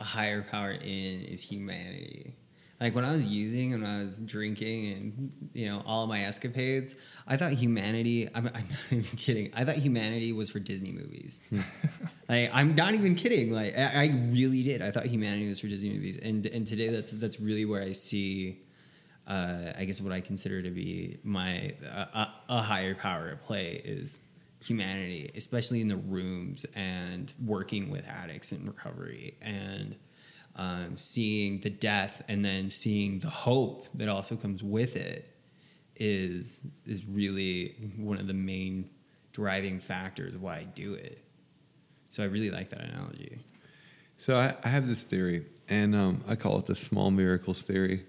[0.00, 2.34] a higher power in is humanity.
[2.80, 6.24] Like when I was using and I was drinking and you know all of my
[6.24, 6.94] escapades,
[7.26, 8.28] I thought humanity.
[8.34, 9.50] I'm, I'm not even kidding.
[9.56, 11.40] I thought humanity was for Disney movies.
[12.28, 13.52] like I'm not even kidding.
[13.52, 14.80] Like I, I really did.
[14.80, 17.92] I thought humanity was for Disney movies, and and today that's that's really where I
[17.92, 18.60] see.
[19.26, 23.42] Uh, I guess what I consider to be my uh, a, a higher power at
[23.42, 24.26] play is
[24.64, 29.96] humanity, especially in the rooms and working with addicts in recovery and
[30.58, 35.24] um, seeing the death and then seeing the hope that also comes with it
[35.96, 38.90] is is really one of the main
[39.32, 41.20] driving factors of why I do it.
[42.10, 43.38] So I really like that analogy.
[44.16, 48.04] So I, I have this theory, and um, I call it the small miracles theory.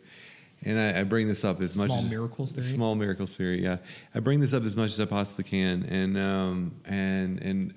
[0.64, 2.68] And I, I bring this up as much Small as miracles theory?
[2.68, 3.78] Small miracles theory, yeah.
[4.14, 7.74] I bring this up as much as I possibly can, and um, and and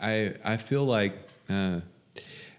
[0.00, 1.14] I I feel like
[1.50, 1.80] uh,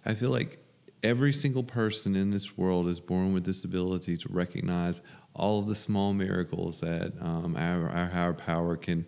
[0.05, 0.59] I feel like
[1.03, 5.01] every single person in this world is born with this ability to recognize
[5.33, 9.05] all of the small miracles that um, our, our higher power can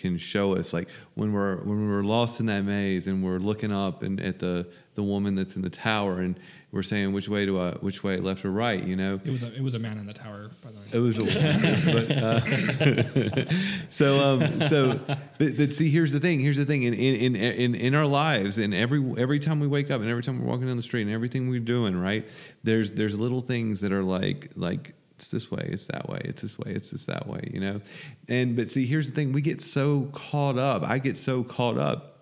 [0.00, 0.72] can show us.
[0.72, 4.38] Like when we're when we're lost in that maze and we're looking up and at
[4.38, 6.38] the the woman that's in the tower and
[6.70, 9.14] we're saying which way do I which way left or right, you know.
[9.24, 10.84] It was a it was a man in the tower, by the way.
[10.92, 11.24] It was a
[11.94, 12.10] but,
[13.42, 15.00] uh, so um, so
[15.38, 18.58] but, but see here's the thing here's the thing in, in in in our lives
[18.58, 21.02] and every every time we wake up and every time we're walking down the street
[21.02, 22.28] and everything we're doing right
[22.64, 26.42] there's there's little things that are like like it's this way it's that way it's
[26.42, 27.80] this way it's this that way you know
[28.28, 31.78] and but see here's the thing we get so caught up I get so caught
[31.78, 32.17] up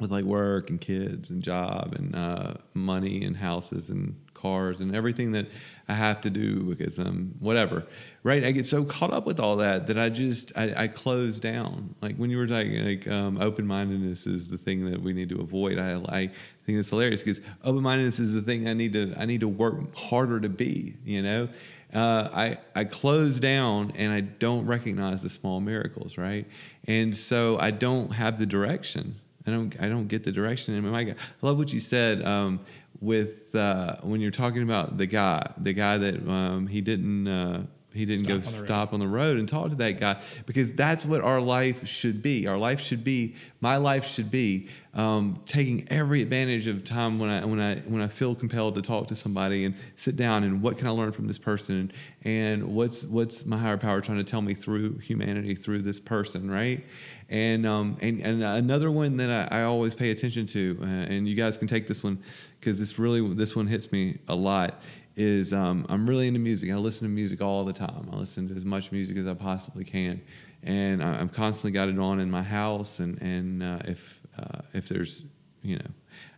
[0.00, 4.94] with like work and kids and job and uh, money and houses and cars and
[4.94, 5.46] everything that
[5.88, 7.86] I have to do because um whatever
[8.24, 8.42] right?
[8.42, 11.94] I get so caught up with all that that I just I, I close down.
[12.00, 15.28] Like when you were talking like um, open mindedness is the thing that we need
[15.28, 15.78] to avoid.
[15.78, 16.30] I I
[16.64, 19.48] think it's hilarious because open mindedness is the thing I need to I need to
[19.48, 21.48] work harder to be you know?
[21.92, 26.46] Uh, I I close down and I don't recognize the small miracles right?
[26.88, 30.74] And so I don't have the direction I don't I don't get the direction.
[30.74, 32.60] And my God, I love what you said um,
[33.00, 37.62] with uh, when you're talking about the guy, the guy that um, he didn't uh,
[37.92, 38.64] he didn't Stop go on road.
[38.64, 42.22] stop on the road and talk to that guy because that's what our life should
[42.22, 42.46] be.
[42.48, 47.30] Our life should be my life should be um, taking every advantage of time when
[47.30, 50.60] I when I when I feel compelled to talk to somebody and sit down and
[50.60, 51.92] what can I learn from this person
[52.22, 56.50] and what's what's my higher power trying to tell me through humanity through this person,
[56.50, 56.84] right?
[57.28, 61.26] And um, and and another one that I, I always pay attention to, uh, and
[61.26, 62.22] you guys can take this one
[62.60, 64.82] because this really this one hits me a lot.
[65.16, 66.70] Is um, I'm really into music.
[66.70, 68.08] I listen to music all the time.
[68.12, 70.20] I listen to as much music as I possibly can,
[70.62, 72.98] and I- I'm constantly got it on in my house.
[72.98, 75.22] And and uh, if uh, if there's
[75.62, 75.86] you know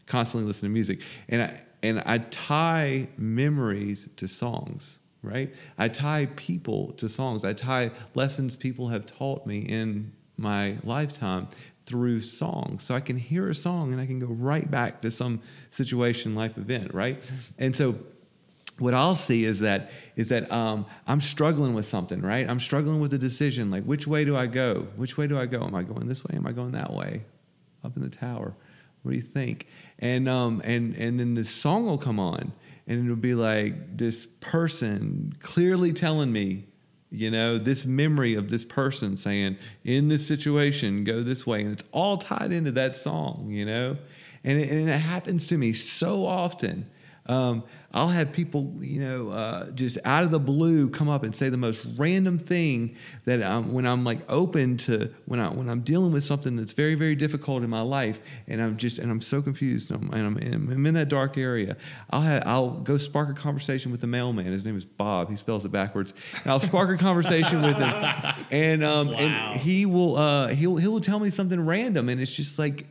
[0.06, 5.52] constantly listen to music, and I and I tie memories to songs right?
[5.76, 7.44] I tie people to songs.
[7.44, 11.48] I tie lessons people have taught me in my lifetime
[11.86, 12.82] through songs.
[12.82, 16.34] So I can hear a song and I can go right back to some situation,
[16.34, 17.22] life event, right?
[17.58, 17.98] And so
[18.78, 22.48] what I'll see is that is that um, I'm struggling with something, right?
[22.48, 24.88] I'm struggling with a decision, like which way do I go?
[24.96, 25.62] Which way do I go?
[25.62, 26.36] Am I going this way?
[26.36, 27.22] Am I going that way?
[27.84, 28.54] Up in the tower.
[29.02, 29.68] What do you think?
[29.98, 32.52] And um, and and then this song will come on,
[32.86, 36.66] and it'll be like this person clearly telling me,
[37.10, 41.72] you know, this memory of this person saying, in this situation, go this way, and
[41.72, 43.96] it's all tied into that song, you know,
[44.44, 46.90] and it, and it happens to me so often.
[47.28, 51.34] Um, I'll have people, you know, uh, just out of the blue come up and
[51.34, 55.70] say the most random thing that um, when I'm like open to when I when
[55.70, 59.10] I'm dealing with something that's very very difficult in my life, and I'm just and
[59.10, 61.76] I'm so confused and I'm, and I'm, and I'm in that dark area.
[62.10, 64.46] I'll have, I'll go spark a conversation with the mailman.
[64.46, 65.30] His name is Bob.
[65.30, 66.12] He spells it backwards.
[66.42, 67.92] And I'll spark a conversation with him,
[68.50, 72.34] and um, and he will uh, he'll he will tell me something random, and it's
[72.34, 72.88] just like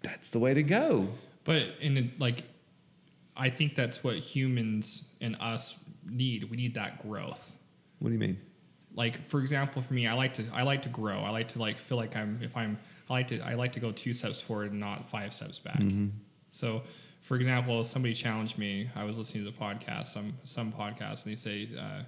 [0.00, 1.08] that's the way to go.
[1.44, 2.42] But in like,
[3.36, 6.44] I think that's what humans and us need.
[6.50, 7.52] We need that growth.
[7.98, 8.38] What do you mean?
[8.94, 11.14] Like, for example, for me, I like to I like to grow.
[11.20, 12.78] I like to like feel like I'm if I'm
[13.10, 15.80] I like to I like to go two steps forward and not five steps back.
[16.50, 16.82] So,
[17.20, 18.88] for example, somebody challenged me.
[18.96, 22.02] I was listening to the podcast, some some podcast, and they say uh,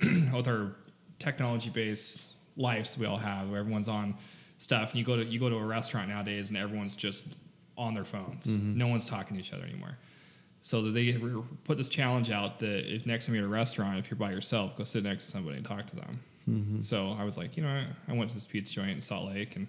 [0.36, 0.72] with our
[1.18, 4.14] technology based lives we all have, where everyone's on
[4.58, 7.38] stuff, and you go to you go to a restaurant nowadays, and everyone's just
[7.78, 8.46] on their phones.
[8.76, 9.96] No one's talking to each other anymore.
[10.66, 11.12] So that they
[11.62, 14.32] put this challenge out that if next time you're at a restaurant, if you're by
[14.32, 16.18] yourself, go sit next to somebody and talk to them.
[16.50, 16.80] Mm-hmm.
[16.80, 19.32] So I was like, you know, I, I went to this pizza joint in Salt
[19.32, 19.68] Lake, and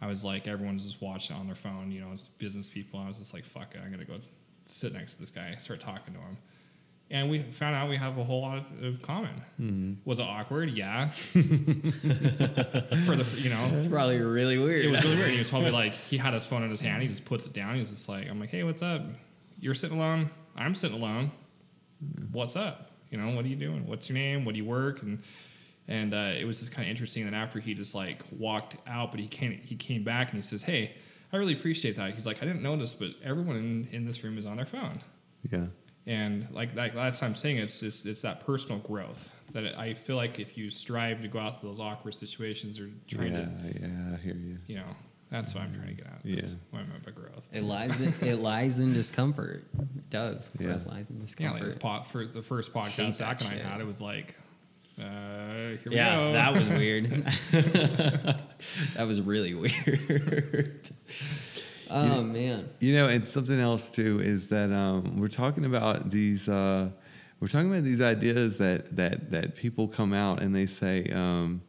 [0.00, 2.98] I was like, everyone's just watching on their phone, you know, business people.
[2.98, 4.14] I was just like, fuck it, I'm gonna go
[4.64, 6.38] sit next to this guy, start talking to him.
[7.10, 9.42] And we found out we have a whole lot of, of common.
[9.60, 9.92] Mm-hmm.
[10.06, 10.70] Was it awkward?
[10.70, 11.08] Yeah.
[11.08, 14.86] For the, you know, It's probably really weird.
[14.86, 15.32] it was really weird.
[15.32, 17.02] He was probably like, he had his phone in his hand.
[17.02, 17.74] He just puts it down.
[17.74, 19.02] He was just like, I'm like, hey, what's up?
[19.62, 20.28] You're sitting alone.
[20.56, 21.30] I'm sitting alone.
[22.32, 22.90] What's up?
[23.10, 23.86] You know, what are you doing?
[23.86, 24.44] What's your name?
[24.44, 25.02] What do you work?
[25.02, 25.22] And
[25.86, 27.24] and uh, it was just kind of interesting.
[27.26, 30.42] that after he just like walked out, but he came he came back and he
[30.42, 30.94] says, hey,
[31.32, 32.12] I really appreciate that.
[32.12, 34.98] He's like, I didn't notice, but everyone in, in this room is on their phone.
[35.48, 35.66] Yeah.
[36.08, 40.16] And like that last time saying it's, it's it's that personal growth that I feel
[40.16, 43.80] like if you strive to go out to those awkward situations or trying yeah, to
[43.80, 44.58] yeah, I hear you.
[44.66, 44.96] you know,
[45.32, 46.20] That's what I'm trying to get at.
[46.24, 46.34] Yeah.
[46.36, 47.48] That's what I meant by growth.
[47.52, 49.64] It lies in, it lies in discomfort.
[49.80, 50.52] It does.
[50.60, 50.78] Yeah.
[50.86, 51.62] Lies in Yeah, discomfort.
[51.68, 53.62] like pot for the first podcast Zach and I shit.
[53.62, 54.34] had, it was like,
[55.00, 56.32] uh, here we yeah, go.
[56.34, 57.06] that was weird.
[57.50, 60.80] that was really weird.
[61.90, 62.68] oh man.
[62.80, 66.48] You know, and something else too is that um, we're talking about these.
[66.48, 66.90] Uh,
[67.40, 71.62] we're talking about these ideas that that that people come out and they say, um,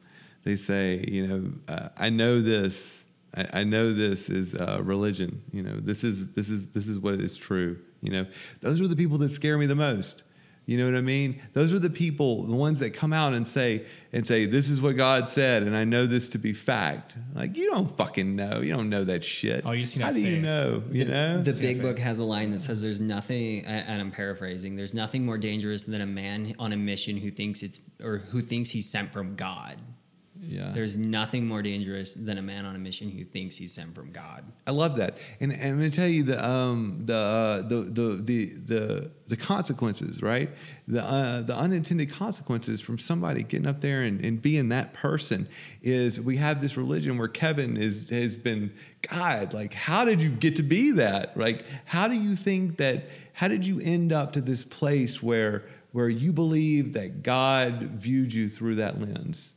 [0.43, 3.02] they say, you know, uh, I know this.
[3.35, 5.41] I, I know this is uh, religion.
[5.51, 7.79] You know, this is this is this is what is true.
[8.01, 8.25] You know,
[8.61, 10.23] those are the people that scare me the most.
[10.65, 11.41] You know what I mean?
[11.51, 14.79] Those are the people, the ones that come out and say and say, "This is
[14.79, 17.15] what God said," and I know this to be fact.
[17.33, 18.61] Like you don't fucking know.
[18.61, 19.63] You don't know that shit.
[19.65, 20.83] Oh, you just need to How have do you know?
[20.89, 21.41] You know?
[21.41, 24.93] The big book it's- has a line that says there's nothing and I'm paraphrasing, there's
[24.93, 28.69] nothing more dangerous than a man on a mission who thinks it's or who thinks
[28.69, 29.81] he's sent from God.
[30.53, 30.71] Yeah.
[30.71, 34.11] There's nothing more dangerous than a man on a mission who thinks he's sent from
[34.11, 34.43] God.
[34.67, 37.75] I love that, and, and I'm going to tell you the um, the, uh, the
[37.75, 40.51] the the the the consequences, right?
[40.87, 45.47] The uh, the unintended consequences from somebody getting up there and, and being that person
[45.81, 49.55] is we have this religion where Kevin is has been God.
[49.55, 51.35] Like, how did you get to be that?
[51.35, 53.05] Like, how do you think that?
[53.33, 58.31] How did you end up to this place where where you believe that God viewed
[58.31, 59.52] you through that lens?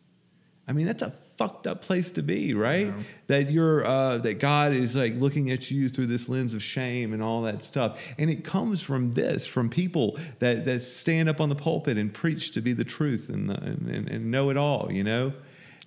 [0.69, 2.87] I mean, that's a fucked up place to be, right?
[2.87, 3.03] Yeah.
[3.29, 7.12] That you're uh, that God is like looking at you through this lens of shame
[7.12, 11.41] and all that stuff, and it comes from this, from people that that stand up
[11.41, 14.91] on the pulpit and preach to be the truth and and, and, know it all,
[14.91, 15.33] you know.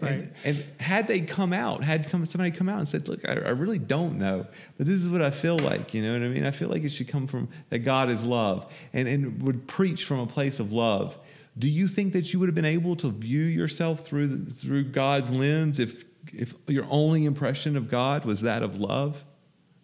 [0.01, 0.11] Right.
[0.11, 3.33] And, and had they come out, had come somebody come out and said, "Look, I,
[3.33, 6.29] I really don't know, but this is what I feel like." You know what I
[6.29, 6.45] mean?
[6.45, 10.05] I feel like it should come from that God is love, and and would preach
[10.05, 11.17] from a place of love.
[11.59, 15.31] Do you think that you would have been able to view yourself through through God's
[15.31, 19.23] lens if if your only impression of God was that of love,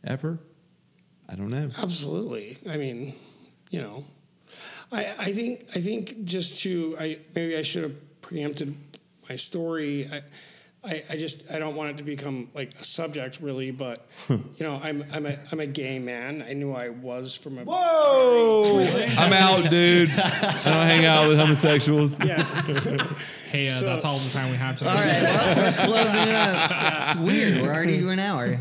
[0.03, 0.39] ever?
[1.27, 1.69] I don't know.
[1.81, 2.57] Absolutely.
[2.69, 3.13] I mean,
[3.71, 4.05] you know,
[4.91, 8.75] I, I think I think just to I maybe I should have preempted
[9.29, 10.09] my story.
[10.11, 10.21] I,
[10.85, 14.39] I, I just I don't want it to become like a subject really, but you
[14.59, 16.45] know I'm I'm a I'm a gay man.
[16.47, 18.79] I knew I was from a Whoa!
[19.17, 20.09] I'm out, dude.
[20.11, 22.19] I don't hang out with homosexuals.
[22.23, 22.43] yeah.
[23.45, 24.89] Hey, uh, So- that's all the time we have today.
[24.91, 27.11] All right, well, we're closing it up.
[27.11, 27.61] It's weird.
[27.61, 28.55] We're already to an hour.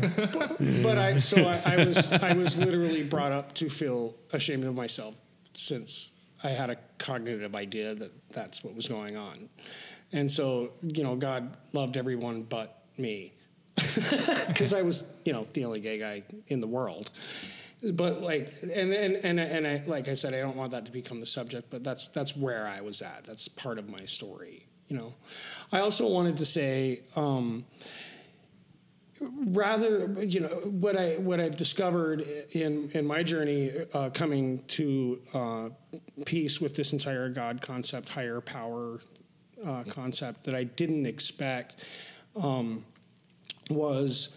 [0.83, 4.73] but I so I, I was I was literally brought up to feel ashamed of
[4.75, 5.15] myself
[5.53, 6.11] since
[6.43, 9.49] I had a cognitive idea that that's what was going on,
[10.11, 13.33] and so you know God loved everyone but me
[14.47, 17.11] because I was you know the only gay guy in the world.
[17.93, 20.91] But like and and and and I, like I said, I don't want that to
[20.91, 21.69] become the subject.
[21.69, 23.25] But that's that's where I was at.
[23.25, 24.65] That's part of my story.
[24.87, 25.13] You know,
[25.71, 27.01] I also wanted to say.
[27.15, 27.65] Um,
[29.21, 35.21] rather you know what i what i've discovered in in my journey uh, coming to
[35.33, 35.69] uh,
[36.25, 38.99] peace with this entire god concept higher power
[39.65, 41.75] uh, concept that i didn't expect
[42.35, 42.83] um,
[43.69, 44.29] was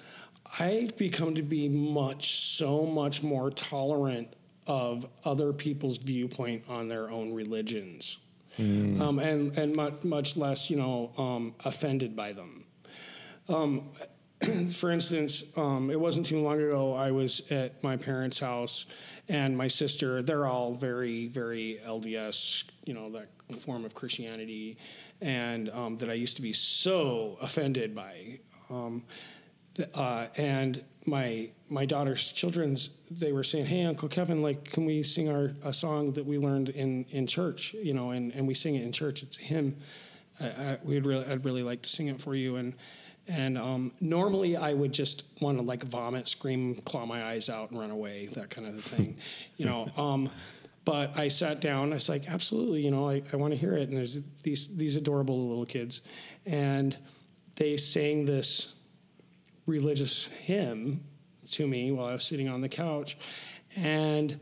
[0.58, 4.28] i've become to be much so much more tolerant
[4.66, 8.18] of other people's viewpoint on their own religions
[9.00, 12.64] um, and and much, much less you know um, offended by them
[14.70, 16.94] for instance, um, it wasn't too long ago.
[16.94, 18.86] I was at my parents' house,
[19.28, 20.22] and my sister.
[20.22, 22.64] They're all very, very LDS.
[22.84, 24.78] You know that form of Christianity,
[25.20, 28.40] and um, that I used to be so offended by.
[28.70, 29.04] Um,
[29.74, 34.84] th- uh, and my my daughter's children's they were saying, "Hey, Uncle Kevin, like, can
[34.84, 37.74] we sing our a song that we learned in in church?
[37.74, 39.22] You know, and, and we sing it in church.
[39.22, 39.76] It's a hymn.
[40.40, 42.74] I, I, we'd really, I'd really like to sing it for you." And
[43.28, 47.70] and um, normally I would just want to like vomit, scream, claw my eyes out,
[47.70, 49.18] and run away, that kind of thing,
[49.58, 49.90] you know.
[49.96, 50.30] Um,
[50.88, 51.90] but I sat down.
[51.90, 53.90] I was like, absolutely, you know, I, I want to hear it.
[53.90, 56.00] And there's these these adorable little kids,
[56.46, 56.96] and
[57.56, 58.74] they sang this
[59.66, 61.04] religious hymn
[61.50, 63.18] to me while I was sitting on the couch,
[63.76, 64.40] and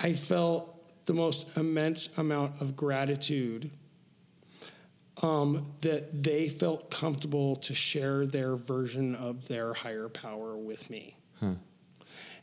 [0.00, 3.70] I felt the most immense amount of gratitude
[5.20, 11.16] um, that they felt comfortable to share their version of their higher power with me.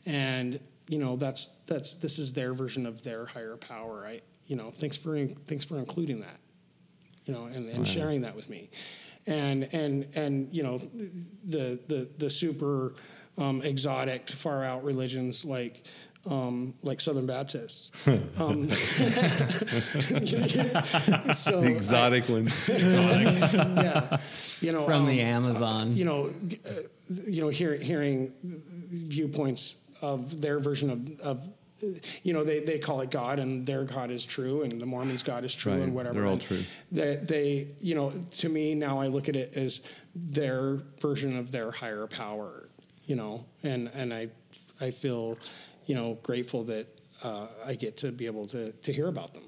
[0.04, 4.06] And you know that's that's this is their version of their higher power.
[4.06, 5.16] I you know thanks for
[5.46, 6.38] thanks for including that.
[7.24, 8.70] You know and, and sharing that with me.
[9.26, 10.78] And and and you know
[11.44, 12.94] the the the super
[13.38, 15.82] um, exotic far out religions like
[16.26, 17.90] um, like Southern Baptists.
[18.38, 18.68] Um,
[21.32, 22.68] so The exotic ones.
[22.72, 23.22] I-
[23.82, 24.18] yeah,
[24.60, 25.96] you know, From um, the Amazon.
[25.96, 26.26] you know,
[26.66, 26.70] uh,
[27.26, 31.50] you know, hear, hearing viewpoints of their version of, of
[32.22, 35.22] you know, they, they call it God and their God is true and the Mormons'
[35.22, 35.82] God is true Right.
[35.82, 36.20] and whatever.
[36.20, 36.62] They're all true.
[36.92, 38.10] They, they, you know,
[38.42, 39.80] to me now I look at it as
[40.14, 42.68] their version of their higher power,
[43.06, 44.28] you know, and, and I,
[44.80, 45.36] I feel,
[45.86, 46.86] you know, grateful that
[47.22, 49.44] uh, I get to be able to, to hear about them,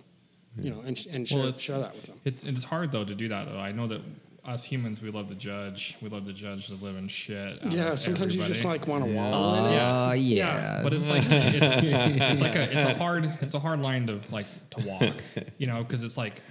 [0.58, 2.20] you know, and, and share, Well, it's- share that with them.
[2.24, 3.58] It's it's hard though to do that though.
[3.58, 4.00] I know that
[4.46, 5.96] us humans we love to judge.
[6.00, 7.64] We love to judge the living shit.
[7.64, 8.78] Out Yeah, of sometimes you just everybody.
[8.80, 9.30] like want to Yeah.
[9.30, 9.78] wallow in it.
[9.80, 10.54] Oh Yeah.
[10.54, 10.80] yeah.
[10.82, 14.20] But it's like it's, it's like a it's a hard it's a hard line to
[14.30, 15.16] like to walk,
[15.58, 16.42] you know, because it's like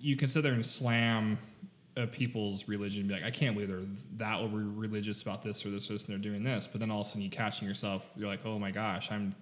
[0.00, 1.38] you can sit there and slam
[1.96, 3.80] a people's religion, and be like, I can't believe they're
[4.16, 6.66] that over religious about this or this or this, and they're doing this.
[6.66, 9.34] But then all of a sudden you catching yourself, you're like, oh my gosh, I'm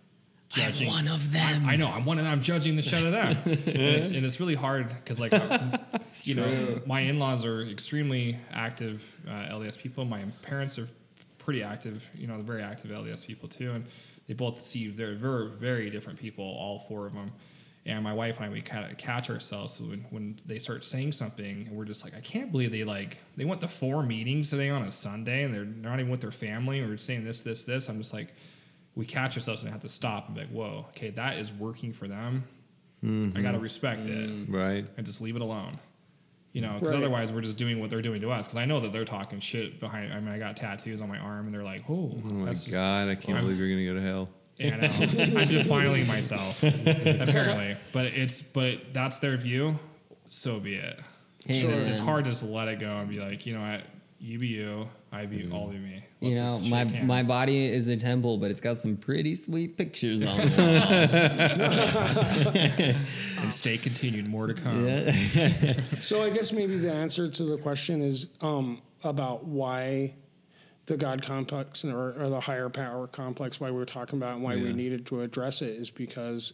[0.51, 1.65] judging one of them.
[1.67, 2.33] I know I'm one of them.
[2.33, 5.33] I'm judging the shit out of them, and, it's, and it's really hard because like
[6.25, 10.05] you know my in-laws are extremely active uh, LDS people.
[10.05, 10.89] My parents are
[11.39, 12.09] pretty active.
[12.15, 13.87] You know, they're very active LDS people too, and
[14.27, 16.45] they both see they're very very different people.
[16.45, 17.33] All four of them.
[17.87, 20.85] And my wife and I, we kind of catch ourselves so when, when they start
[20.85, 24.03] saying something, and we're just like, I can't believe they like they went to four
[24.03, 27.41] meetings today on a Sunday, and they're not even with their family, or saying this,
[27.41, 27.89] this, this.
[27.89, 28.35] I'm just like,
[28.95, 31.93] we catch ourselves and have to stop and be like, whoa, okay, that is working
[31.93, 32.45] for them.
[33.03, 33.61] I got to mm-hmm.
[33.61, 34.55] respect it mm-hmm.
[34.55, 34.87] Right.
[34.97, 35.79] and just leave it alone.
[36.53, 37.03] You know, because Right.
[37.03, 38.49] otherwise we're just doing what they're doing to us.
[38.49, 40.13] Because I know that they're talking shit behind.
[40.13, 42.67] I mean, I got tattoos on my arm, and they're like, "Oh, Oh my that's
[42.67, 44.29] God, I can't I'm- believe you're going to go to hell.
[44.59, 45.41] yeah, I know.
[45.41, 47.77] I'm defiling myself, apparently.
[47.93, 49.79] But it's but that's their view.
[50.27, 51.01] So be it.
[51.47, 53.83] Hey, It's, it's hard to just let it go and be like, you know what,
[54.19, 55.55] you be you, I be mm-hmm.
[55.55, 56.05] all be me.
[56.21, 57.07] You know, my hands.
[57.07, 60.59] my body is a temple, but it's got some pretty sweet pictures on it.
[63.39, 64.29] and stay continued.
[64.29, 64.85] More to come.
[66.01, 70.15] So I guess maybe the answer to the question is um, about why
[70.87, 74.43] the God complex or, or the higher power complex, why we we're talking about and
[74.43, 76.53] why we needed to address it is because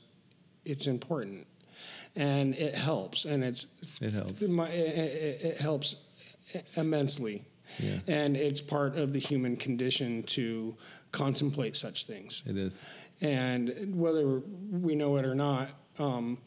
[0.64, 1.46] it's important
[2.14, 3.66] and it helps and it's
[4.00, 4.42] It helps.
[4.42, 5.96] it, it, it helps
[6.76, 7.44] immensely.
[7.78, 7.98] Yeah.
[8.06, 10.76] And it's part of the human condition to
[11.12, 12.42] contemplate such things.
[12.46, 12.82] It is.
[13.20, 14.40] And whether
[14.70, 16.38] we know it or not, um,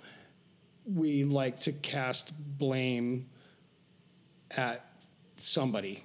[0.86, 3.30] we like to cast blame
[4.56, 4.86] at
[5.36, 6.04] somebody.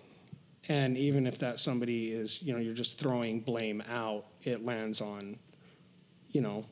[0.69, 5.01] And even if that somebody is, you know, you're just throwing blame out, it lands
[5.01, 5.39] on,
[6.31, 6.65] you know,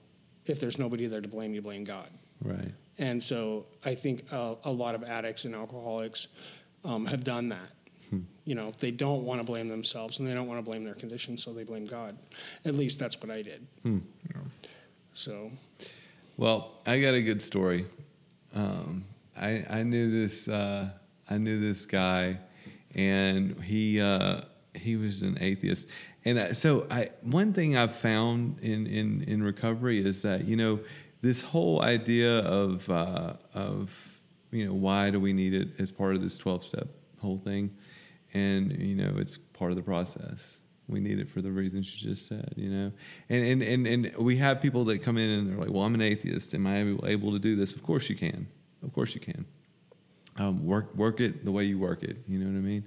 [0.46, 2.08] if there's nobody there to blame, you blame God.
[2.42, 2.72] Right.
[2.98, 6.28] And so I think a, a lot of addicts and alcoholics
[6.84, 7.70] um, have done that.
[8.44, 10.94] You know, they don't want to blame themselves and they don't want to blame their
[10.94, 12.16] condition, so they blame God.
[12.64, 13.66] At least that's what I did.
[15.12, 15.50] So,
[16.36, 17.86] Well, I got a good story.
[18.54, 19.04] Um,
[19.36, 20.90] I I knew this uh,
[21.30, 22.38] I knew this guy,
[22.94, 24.42] and he uh,
[24.74, 25.86] he was an atheist.
[26.24, 30.56] And I, so I one thing I've found in, in, in recovery is that you
[30.56, 30.80] know
[31.20, 33.90] this whole idea of uh, of
[34.50, 36.88] you know why do we need it as part of this twelve step
[37.20, 37.70] whole thing,
[38.34, 40.58] and you know it's part of the process
[40.88, 42.92] we need it for the reasons you just said, you know.
[43.28, 45.94] And and and, and we have people that come in and they're like, "Well, I'm
[45.94, 46.54] an atheist.
[46.54, 48.48] Am I able to do this?" Of course you can.
[48.82, 49.46] Of course you can.
[50.36, 52.18] Um, work work it the way you work it.
[52.28, 52.84] You know what I mean?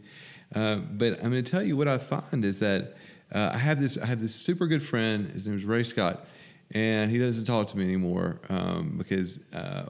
[0.54, 2.96] Uh, but I'm going to tell you what I find is that
[3.34, 5.32] uh, I have this I have this super good friend.
[5.32, 6.26] His name is Ray Scott,
[6.72, 9.86] and he doesn't talk to me anymore um, because uh,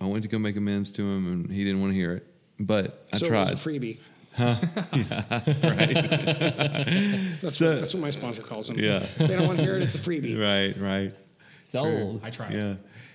[0.00, 2.26] I went to go make amends to him, and he didn't want to hear it.
[2.58, 3.48] But I so tried.
[3.48, 4.00] it was a freebie.
[4.38, 4.64] Right.
[7.40, 8.78] That's, So- what, that's what my sponsor calls them.
[8.78, 9.02] Yeah.
[9.02, 10.38] If they don't want to hear it, it's a freebie.
[10.74, 10.76] right.
[10.80, 11.12] Right.
[11.60, 12.20] Sold.
[12.24, 12.52] I tried.
[12.52, 12.74] Yeah.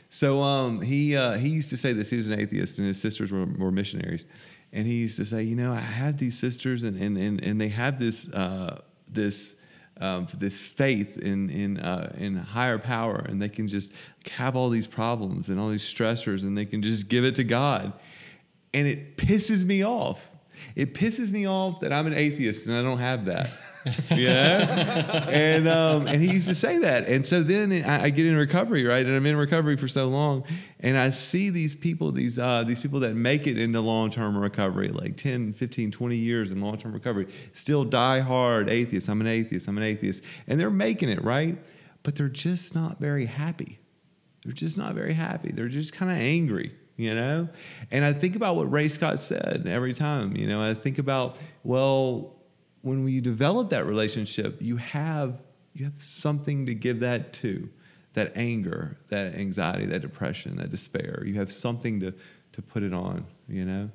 [0.09, 2.09] So um, he uh, he used to say this.
[2.09, 4.25] He was an atheist, and his sisters were, were missionaries.
[4.71, 7.61] And he used to say, you know, I have these sisters, and and, and, and
[7.61, 9.55] they have this uh, this
[9.99, 13.91] um, this faith in in uh, in higher power, and they can just
[14.31, 17.43] have all these problems and all these stressors, and they can just give it to
[17.43, 17.93] God.
[18.73, 20.28] And it pisses me off.
[20.75, 23.51] It pisses me off that I'm an atheist and I don't have that.
[24.11, 28.25] yeah, and um, and he used to say that, and so then I, I get
[28.25, 29.05] in recovery, right?
[29.05, 30.43] And I'm in recovery for so long,
[30.81, 34.37] and I see these people, these uh, these people that make it into long term
[34.37, 39.07] recovery, like 10, 15, 20 years in long term recovery, still die hard atheists.
[39.07, 39.69] I'm an atheist.
[39.69, 41.57] I'm an atheist, and they're making it right,
[42.03, 43.79] but they're just not very happy.
[44.43, 45.51] They're just not very happy.
[45.53, 47.47] They're just kind of angry, you know?
[47.91, 51.37] And I think about what Ray Scott said every time, you know, I think about,
[51.63, 52.35] well,
[52.81, 55.41] when you develop that relationship, you have
[55.73, 57.69] you have something to give that to.
[58.13, 61.23] that anger, that anxiety, that depression, that despair.
[61.25, 62.13] You have something to
[62.51, 63.89] to put it on, you know,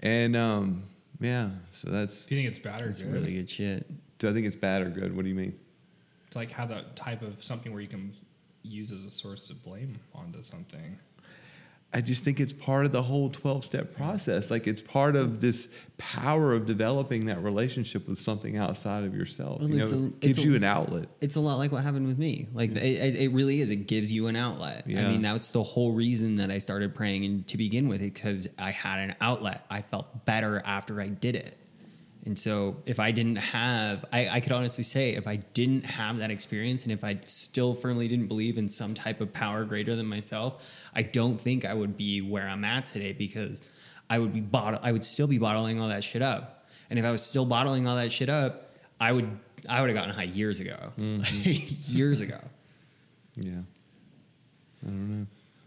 [0.00, 0.82] and um,
[1.20, 1.50] yeah.
[1.70, 2.26] So that's.
[2.26, 3.14] Do you think it's bad or That's good?
[3.14, 3.86] really good shit.
[4.18, 5.14] Do I think it's bad or good?
[5.16, 5.54] What do you mean?
[6.30, 8.12] to like have that type of something where you can
[8.62, 10.98] use as a source of blame onto something.
[11.94, 14.50] I just think it's part of the whole 12 step process.
[14.50, 19.60] Like it's part of this power of developing that relationship with something outside of yourself.
[19.60, 21.08] Well, you know, it's a- it gives a- you an outlet.
[21.20, 22.48] It's a lot like what happened with me.
[22.54, 23.70] Like it, it it really is.
[23.70, 24.84] It gives you an outlet.
[24.86, 28.48] I mean, that's the whole reason that I started praying and to begin with, because
[28.58, 29.64] I had an outlet.
[29.70, 31.56] I felt better after I did it.
[32.24, 36.18] And so, if I didn't have, I, I could honestly say, if I didn't have
[36.18, 39.96] that experience, and if I still firmly didn't believe in some type of power greater
[39.96, 43.68] than myself, I don't think I would be where I'm at today because
[44.08, 46.68] I would be bottle, I would still be bottling all that shit up.
[46.90, 49.28] And if I was still bottling all that shit up, I would,
[49.68, 51.92] I would have gotten high years ago, mm-hmm.
[51.96, 52.38] years ago.
[53.34, 53.62] Yeah.
[54.82, 55.26] I don't know.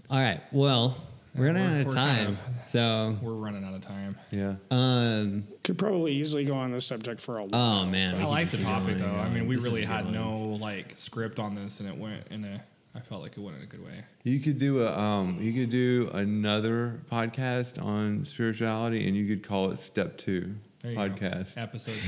[0.09, 0.41] All right.
[0.51, 0.95] Well,
[1.35, 4.17] we're running we're- out of time, kind so We're running out of time.
[4.31, 4.55] Yeah.
[4.71, 7.83] um, Could probably easily go on this subject for a while.
[7.83, 9.19] oh man, I we like the topic going though.
[9.19, 12.27] and I mean, we This really had no like script on this, and it went
[12.29, 12.63] in a.
[12.97, 14.05] I felt like it went in a good way.
[14.23, 19.45] You could do a um, you could do another podcast on spirituality, and you could
[19.45, 20.55] call it Step Two
[20.85, 21.15] There you go.
[21.27, 21.57] podcast.
[21.57, 21.95] Episode.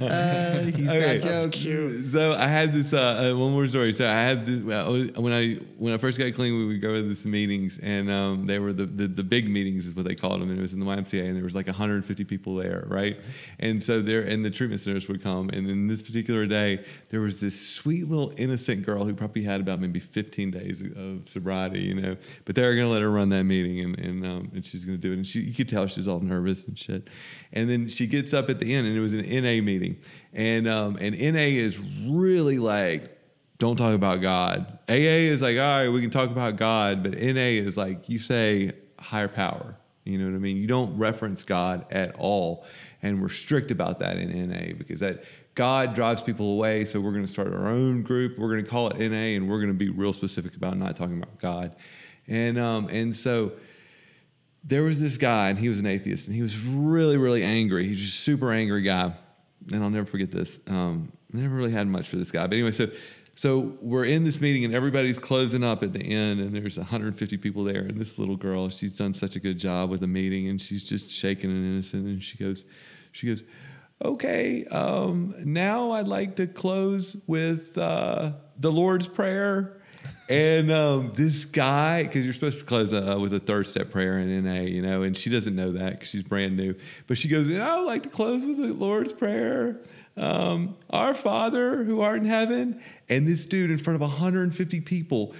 [0.00, 1.18] Uh, he's Okay.
[1.18, 1.62] got That's jokes.
[1.62, 2.06] cute.
[2.06, 3.92] So I had this uh, uh, one more story.
[3.92, 7.02] So I had this when I when I first got clean, we would go to
[7.02, 10.40] these meetings, and um, they were the, the the big meetings is what they called
[10.40, 13.18] them, and it was in the YMCA, and there was like 150 people there, right?
[13.58, 17.20] And so there, and the treatment centers would come, and in this particular day, there
[17.20, 21.80] was this sweet little innocent girl who probably had about maybe 15 days of sobriety,
[21.80, 24.50] you know, but they were going to let her run that meeting, and and um,
[24.54, 26.64] and she's going to do it, and she you could tell she was all nervous
[26.64, 27.08] and shit,
[27.52, 29.98] and then she gets up at the end, and it was an NA meeting,
[30.32, 33.16] and um, and NA is really like
[33.58, 34.78] don't talk about God.
[34.88, 38.18] AA is like, all right, we can talk about God, but NA is like you
[38.18, 39.76] say higher power.
[40.04, 40.56] You know what I mean?
[40.56, 42.64] You don't reference God at all.
[43.02, 45.24] And we're strict about that in NA because that
[45.54, 46.86] God drives people away.
[46.86, 48.38] So we're going to start our own group.
[48.38, 50.96] We're going to call it NA and we're going to be real specific about not
[50.96, 51.76] talking about God.
[52.26, 53.52] And um, and so
[54.64, 57.88] there was this guy and he was an atheist and he was really, really angry.
[57.88, 59.14] He's just a super angry guy.
[59.72, 60.58] And I'll never forget this.
[60.68, 62.46] Um, I never really had much for this guy.
[62.46, 62.88] But anyway, so
[63.40, 67.38] so we're in this meeting and everybody's closing up at the end and there's 150
[67.38, 70.48] people there and this little girl she's done such a good job with the meeting
[70.48, 72.66] and she's just shaking and innocent and she goes
[73.12, 73.44] she goes
[74.04, 79.79] okay um, now i'd like to close with uh, the lord's prayer
[80.28, 84.18] and um, this guy because you're supposed to close uh, with a third step prayer
[84.18, 86.74] in na you know and she doesn't know that because she's brand new.
[87.06, 89.80] But she goes i would like to close with the lord's prayer
[90.16, 92.80] um, our father who art in heaven.
[93.08, 95.34] And this dude in front of 150 people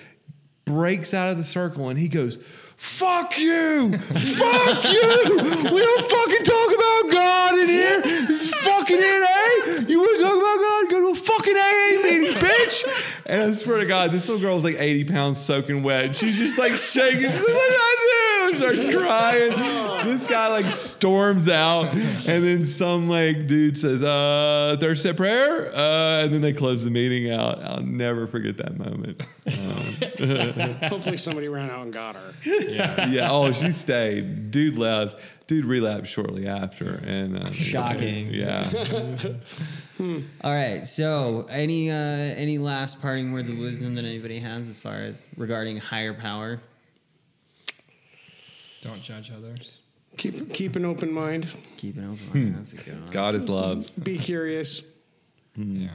[0.64, 2.42] breaks out of the circle and he goes
[2.80, 3.92] fuck you!
[3.92, 5.36] Fuck you!
[5.36, 8.00] We don't fucking talk about god in here!
[8.00, 10.90] This is fucking NA you want to talk about god?
[10.90, 13.22] Go to a fucking AA meeting bitch!
[13.26, 16.16] And I swear to god this little girl was like 80 pounds soaking wet.
[16.16, 17.20] She's just like shaking.
[17.20, 19.50] She's like what did I do starts crying
[20.06, 25.74] this guy like storms out and then some like dude says uh third step prayer
[25.74, 29.22] uh and then they close the meeting out I'll never forget that moment
[30.20, 32.32] Hopefully somebody ran out and got her.
[32.44, 33.06] yeah.
[33.08, 33.30] yeah.
[33.30, 34.50] Oh, she stayed.
[34.50, 35.20] Dude left.
[35.46, 38.32] Dude relapsed shortly after, and uh, Shocking.
[38.32, 38.64] Yeah.
[39.98, 40.84] All right.
[40.86, 45.26] So, any uh, any last parting words of wisdom that anybody has as far as
[45.36, 46.60] regarding higher power?
[48.82, 49.80] Don't judge others.
[50.16, 51.54] Keep keep an open mind.
[51.76, 52.42] Keep an open.
[52.42, 52.56] Mind.
[52.56, 53.10] That's a good one.
[53.12, 53.86] God is love.
[54.02, 54.82] Be curious.
[55.54, 55.76] Hmm.
[55.82, 55.88] Yeah.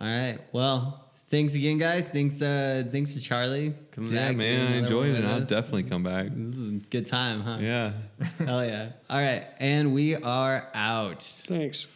[0.00, 0.38] All right.
[0.52, 2.08] Well, thanks again, guys.
[2.10, 4.36] Thanks, uh, thanks for Charlie coming Yeah, back.
[4.36, 5.24] doing man, I enjoyed it.
[5.24, 6.28] I'll definitely come back.
[6.32, 7.58] This is a good time, huh?
[7.60, 7.92] Yeah.
[8.38, 8.90] Hell yeah.
[9.10, 9.44] All right.
[9.58, 11.22] And we are out.
[11.22, 11.86] Thanks.